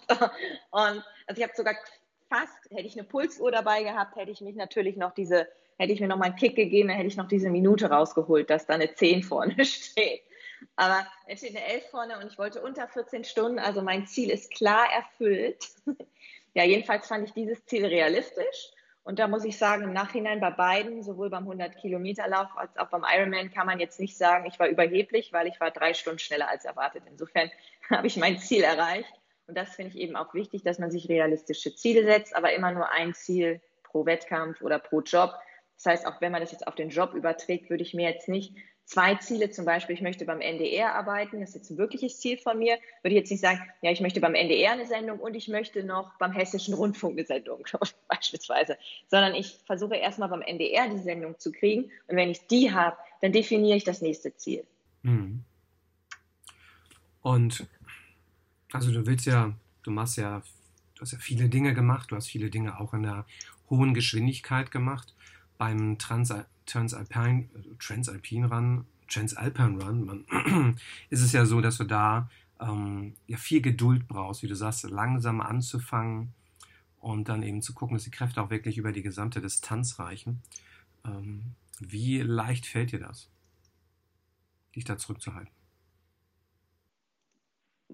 [0.71, 1.75] Und also ich habe sogar
[2.29, 6.01] fast, hätte ich eine Pulsuhr dabei gehabt, hätte ich mich natürlich noch diese, hätte ich
[6.01, 8.73] mir noch mal einen Kick gegeben, dann hätte ich noch diese Minute rausgeholt, dass da
[8.73, 10.23] eine 10 vorne steht.
[10.75, 14.29] Aber es steht eine 11 vorne und ich wollte unter 14 Stunden, also mein Ziel
[14.29, 15.65] ist klar erfüllt.
[16.53, 18.71] ja, jedenfalls fand ich dieses Ziel realistisch.
[19.03, 23.05] Und da muss ich sagen, im Nachhinein bei beiden, sowohl beim 100-Kilometer-Lauf als auch beim
[23.07, 26.49] Ironman, kann man jetzt nicht sagen, ich war überheblich, weil ich war drei Stunden schneller
[26.49, 27.03] als erwartet.
[27.09, 27.49] Insofern
[27.89, 29.13] habe ich mein Ziel erreicht.
[29.47, 32.73] Und das finde ich eben auch wichtig, dass man sich realistische Ziele setzt, aber immer
[32.73, 35.33] nur ein Ziel pro Wettkampf oder pro Job.
[35.77, 38.27] Das heißt, auch wenn man das jetzt auf den Job überträgt, würde ich mir jetzt
[38.27, 38.57] nicht
[38.87, 42.37] zwei Ziele, zum Beispiel, ich möchte beim NDR arbeiten, das ist jetzt ein wirkliches Ziel
[42.37, 45.35] von mir, würde ich jetzt nicht sagen, ja, ich möchte beim NDR eine Sendung und
[45.35, 47.63] ich möchte noch beim Hessischen Rundfunk eine Sendung,
[48.07, 48.77] beispielsweise,
[49.07, 52.95] sondern ich versuche erstmal beim NDR die Sendung zu kriegen und wenn ich die habe,
[53.21, 54.65] dann definiere ich das nächste Ziel.
[55.03, 55.43] Mhm.
[57.21, 57.67] Und
[58.71, 60.41] also du willst ja, du machst ja,
[60.95, 63.25] du hast ja viele Dinge gemacht, du hast viele Dinge auch in der
[63.69, 65.13] hohen Geschwindigkeit gemacht.
[65.57, 66.33] Beim Trans
[66.67, 67.49] Transalpine,
[67.79, 70.77] Transalpine Run, Transalpine Run, man,
[71.09, 74.83] ist es ja so, dass du da ähm, ja viel Geduld brauchst, wie du sagst,
[74.83, 76.33] langsam anzufangen
[76.99, 80.41] und dann eben zu gucken, dass die Kräfte auch wirklich über die gesamte Distanz reichen.
[81.05, 83.29] Ähm, wie leicht fällt dir das,
[84.75, 85.51] dich da zurückzuhalten?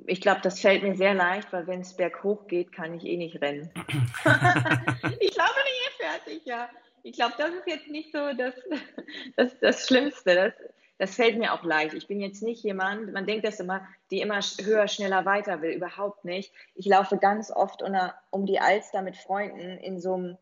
[0.08, 3.18] Ich glaube, das fällt mir sehr leicht, weil wenn es berghoch geht, kann ich eh
[3.18, 3.70] nicht rennen.
[3.76, 6.70] ich glaube, ich bin fertig, ja.
[7.04, 8.56] Ich glaube, das ist jetzt nicht so das,
[9.36, 10.36] das, das Schlimmste.
[10.36, 10.54] Das,
[10.98, 11.94] das fällt mir auch leicht.
[11.96, 15.72] Ich bin jetzt nicht jemand, man denkt das immer, die immer höher, schneller, weiter will.
[15.72, 16.54] Überhaupt nicht.
[16.76, 17.84] Ich laufe ganz oft
[18.32, 20.38] um die Alster mit Freunden in so einem,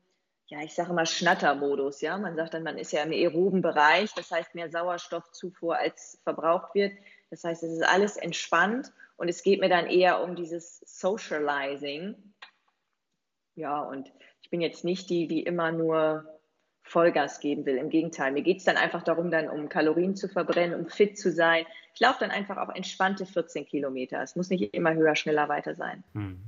[0.48, 2.02] ja, ich sage immer Schnattermodus.
[2.02, 6.20] Ja, man sagt dann, man ist ja im aeroben Bereich, das heißt mehr Sauerstoffzufuhr als
[6.24, 6.94] verbraucht wird.
[7.32, 12.34] Das heißt, es ist alles entspannt und es geht mir dann eher um dieses Socializing.
[13.56, 14.12] Ja, und
[14.44, 16.41] ich bin jetzt nicht die, die immer nur
[16.84, 17.78] Vollgas geben will.
[17.78, 21.18] Im Gegenteil, mir geht es dann einfach darum, dann um Kalorien zu verbrennen, um fit
[21.18, 21.66] zu sein.
[21.94, 24.22] Ich laufe dann einfach auch entspannte 14 Kilometer.
[24.22, 26.04] Es muss nicht immer höher, schneller, weiter sein.
[26.14, 26.40] Hm.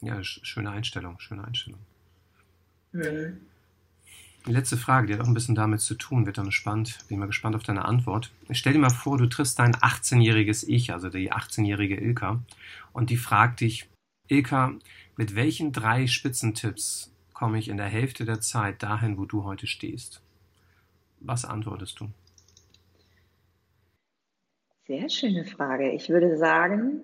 [0.00, 1.80] Ja, schöne Einstellung, schöne Einstellung.
[2.92, 3.40] Hm.
[4.46, 6.98] Die letzte Frage, die hat auch ein bisschen damit zu tun, wird dann spannend.
[7.08, 8.32] Bin mal gespannt auf deine Antwort.
[8.50, 12.42] Stell dir mal vor, du triffst dein 18-jähriges Ich, also die 18-jährige Ilka,
[12.92, 13.88] und die fragt dich,
[14.28, 14.74] Ilka,
[15.16, 17.11] mit welchen drei Spitzentipps
[17.42, 20.22] komme ich in der Hälfte der Zeit dahin, wo du heute stehst?
[21.18, 22.06] Was antwortest du?
[24.86, 25.90] Sehr schöne Frage.
[25.90, 27.02] Ich würde sagen,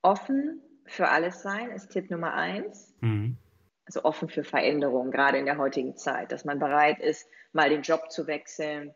[0.00, 2.94] offen für alles sein ist Tipp Nummer eins.
[3.02, 3.36] Mhm.
[3.84, 7.82] Also offen für Veränderungen, gerade in der heutigen Zeit, dass man bereit ist, mal den
[7.82, 8.94] Job zu wechseln.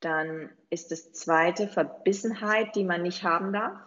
[0.00, 3.80] Dann ist das zweite Verbissenheit, die man nicht haben darf.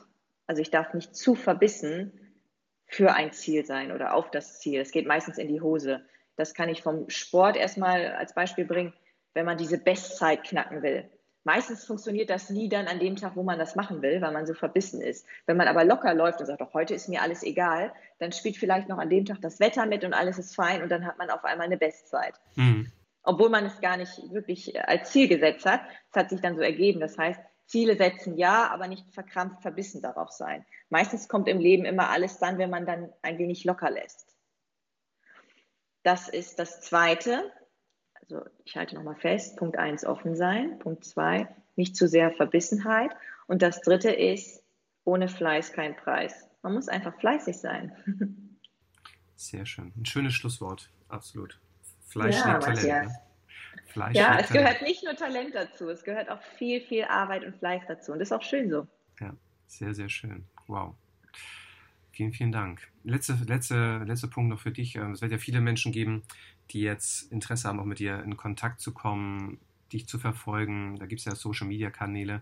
[0.47, 2.19] Also ich darf nicht zu verbissen
[2.87, 4.81] für ein Ziel sein oder auf das Ziel.
[4.81, 6.03] Es geht meistens in die Hose.
[6.35, 8.93] Das kann ich vom Sport erstmal als Beispiel bringen,
[9.33, 11.09] wenn man diese Bestzeit knacken will.
[11.45, 14.47] Meistens funktioniert das nie dann an dem Tag, wo man das machen will, weil man
[14.47, 15.27] so verbissen ist.
[15.45, 18.57] Wenn man aber locker läuft und sagt, doch heute ist mir alles egal, dann spielt
[18.57, 21.19] vielleicht noch an dem Tag das Wetter mit und alles ist fein und dann hat
[21.19, 22.33] man auf einmal eine Bestzeit.
[22.55, 22.91] Mhm.
[23.21, 25.81] Obwohl man es gar nicht wirklich als Ziel gesetzt hat.
[26.11, 26.99] Es hat sich dann so ergeben.
[26.99, 30.65] Das heißt, Ziele setzen ja, aber nicht verkrampft verbissen darauf sein.
[30.89, 34.34] Meistens kommt im Leben immer alles dann, wenn man dann ein wenig locker lässt.
[36.05, 37.51] Das ist das Zweite.
[38.13, 43.11] Also ich halte nochmal fest, Punkt 1 offen sein, Punkt 2 nicht zu sehr Verbissenheit
[43.47, 44.63] und das Dritte ist,
[45.03, 46.47] ohne Fleiß kein Preis.
[46.61, 47.91] Man muss einfach fleißig sein.
[49.35, 49.93] Sehr schön.
[49.97, 51.59] Ein schönes Schlusswort, absolut.
[52.07, 52.83] Fleisch ja, Talent.
[52.83, 53.15] Ne?
[53.87, 54.49] Fleisch ja, es Talent.
[54.51, 58.11] gehört nicht nur Talent dazu, es gehört auch viel, viel Arbeit und Fleiß dazu.
[58.11, 58.87] Und das ist auch schön so.
[59.19, 59.35] Ja,
[59.65, 60.45] sehr, sehr schön.
[60.67, 60.95] Wow.
[62.15, 62.79] Vielen, vielen Dank.
[63.03, 64.95] Letzte, letzte, letzter Punkt noch für dich.
[64.95, 66.23] Ähm, es wird ja viele Menschen geben,
[66.71, 69.59] die jetzt Interesse haben, auch mit dir in Kontakt zu kommen,
[69.91, 70.95] dich zu verfolgen.
[70.97, 72.41] Da gibt es ja Social Media Kanäle.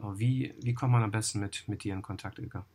[0.00, 2.66] Äh, wie, wie kommt man am besten mit, mit dir in Kontakt, Ilka?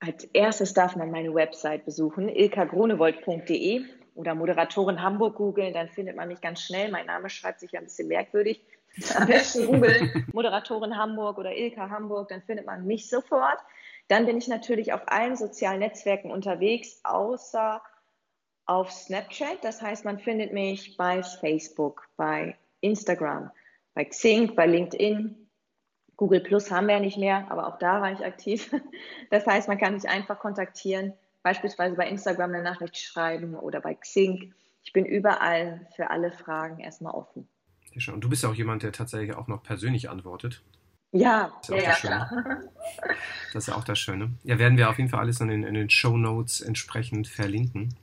[0.00, 3.84] Als erstes darf man meine Website besuchen, ilkagronewold.de
[4.14, 6.90] oder Moderatorin Hamburg googeln, dann findet man mich ganz schnell.
[6.90, 8.64] Mein Name schreibt sich ja ein bisschen merkwürdig.
[9.14, 13.58] Am besten googeln Moderatorin Hamburg oder Ilka Hamburg, dann findet man mich sofort.
[14.08, 17.82] Dann bin ich natürlich auf allen sozialen Netzwerken unterwegs, außer
[18.66, 19.62] auf Snapchat.
[19.62, 23.50] Das heißt, man findet mich bei Facebook, bei Instagram,
[23.94, 25.48] bei Xing, bei LinkedIn.
[26.16, 28.72] Google Plus haben wir ja nicht mehr, aber auch da war ich aktiv.
[29.30, 33.94] Das heißt, man kann mich einfach kontaktieren, beispielsweise bei Instagram eine Nachricht schreiben oder bei
[33.94, 34.54] Xing.
[34.84, 37.48] Ich bin überall für alle Fragen erstmal offen.
[38.12, 40.62] Und du bist ja auch jemand, der tatsächlich auch noch persönlich antwortet.
[41.14, 42.30] Ja, das ist ja, ja klar.
[43.52, 44.32] Das ist ja auch das Schöne.
[44.42, 47.94] Ja, werden wir auf jeden Fall alles in den, in den Show Notes entsprechend verlinken.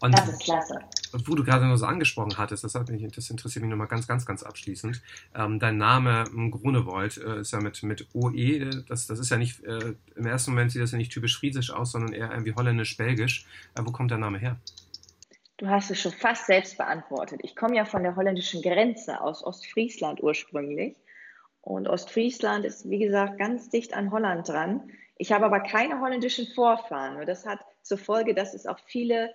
[0.00, 0.80] Und das ist klasse.
[1.12, 4.08] Wo du gerade noch so angesprochen hattest, das, hat mich, das interessiert mich nochmal ganz,
[4.08, 5.00] ganz, ganz abschließend.
[5.36, 9.62] Ähm, dein Name Grunewold äh, ist ja mit, mit OE, das, das ist ja nicht,
[9.62, 13.46] äh, im ersten Moment sieht das ja nicht typisch friesisch aus, sondern eher irgendwie holländisch-belgisch.
[13.76, 14.56] Äh, wo kommt der Name her?
[15.58, 17.40] Du hast es schon fast selbst beantwortet.
[17.44, 20.96] Ich komme ja von der holländischen Grenze aus Ostfriesland ursprünglich.
[21.66, 24.88] Und Ostfriesland ist, wie gesagt, ganz dicht an Holland dran.
[25.16, 27.16] Ich habe aber keine holländischen Vorfahren.
[27.16, 29.34] Und das hat zur Folge, dass es auch viele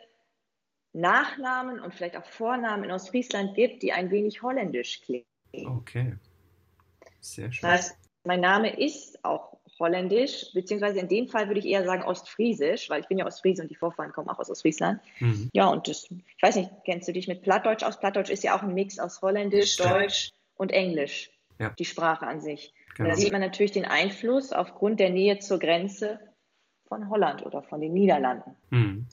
[0.94, 5.26] Nachnamen und vielleicht auch Vornamen in Ostfriesland gibt, die ein wenig holländisch klingen.
[5.66, 6.16] Okay.
[7.20, 7.70] Sehr schön.
[7.70, 12.04] Das heißt, mein Name ist auch holländisch, beziehungsweise in dem Fall würde ich eher sagen
[12.04, 15.02] ostfriesisch, weil ich bin ja Ostfriese und die Vorfahren kommen auch aus Ostfriesland.
[15.20, 15.50] Mhm.
[15.52, 18.00] Ja, und das, ich weiß nicht, kennst du dich mit Plattdeutsch aus?
[18.00, 21.30] Plattdeutsch ist ja auch ein Mix aus Holländisch, Deutsch und Englisch
[21.62, 21.70] ja.
[21.70, 22.74] die Sprache an sich.
[22.96, 23.10] Genau.
[23.10, 26.20] Da sieht man natürlich den Einfluss aufgrund der Nähe zur Grenze
[26.88, 28.56] von Holland oder von den Niederlanden.
[28.70, 29.08] Mhm.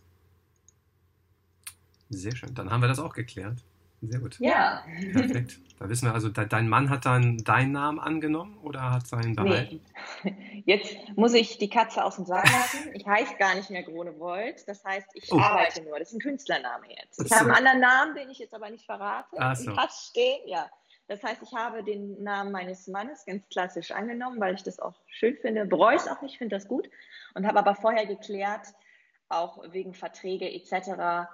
[2.10, 2.54] Sehr schön.
[2.54, 3.62] Dann haben wir das auch geklärt.
[4.00, 4.38] Sehr gut.
[4.38, 4.84] Ja.
[5.12, 5.58] Perfekt.
[5.78, 9.80] Da wissen wir also, dein Mann hat dann deinen Namen angenommen oder hat seinen behalten?
[10.24, 10.62] Nee.
[10.66, 12.90] Jetzt muss ich die Katze aus dem Sack lassen.
[12.94, 14.66] Ich heiße gar nicht mehr Grunewold.
[14.66, 15.38] Das heißt, ich oh.
[15.38, 15.98] arbeite nur.
[15.98, 17.20] Das ist ein Künstlername jetzt.
[17.22, 17.36] Ich so.
[17.36, 19.36] habe einen anderen Namen, den ich jetzt aber nicht verrate.
[19.38, 19.70] Ach so.
[19.70, 20.68] Im Pass stehen, ja.
[21.08, 24.94] Das heißt, ich habe den Namen meines Mannes ganz klassisch angenommen, weil ich das auch
[25.06, 25.64] schön finde.
[25.64, 26.88] Bereue es auch nicht, finde das gut.
[27.34, 28.68] Und habe aber vorher geklärt,
[29.30, 31.30] auch wegen Verträge etc.,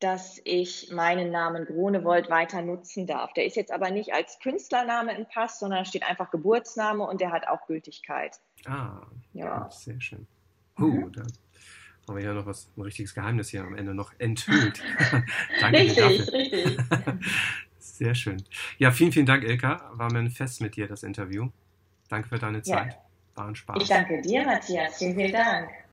[0.00, 3.32] dass ich meinen Namen Grunewold weiter nutzen darf.
[3.32, 7.30] Der ist jetzt aber nicht als Künstlername im Pass, sondern steht einfach Geburtsname und der
[7.30, 8.40] hat auch Gültigkeit.
[8.66, 9.00] Ah,
[9.32, 9.70] ja.
[9.70, 10.26] Sehr schön.
[10.78, 11.12] Uh, mhm.
[11.12, 11.22] da
[12.08, 14.82] haben wir ja noch was, ein richtiges Geheimnis hier am Ende noch enthüllt.
[15.60, 16.78] Danke richtig, richtig.
[17.94, 18.42] Sehr schön.
[18.78, 19.88] Ja, vielen, vielen Dank, Ilka.
[19.92, 21.50] War mir ein Fest mit dir, das Interview.
[22.08, 22.94] Danke für deine Zeit.
[22.94, 22.98] Ja.
[23.36, 23.82] War ein Spaß.
[23.82, 24.98] Ich danke dir, Matthias.
[24.98, 25.68] Vielen, vielen Dank.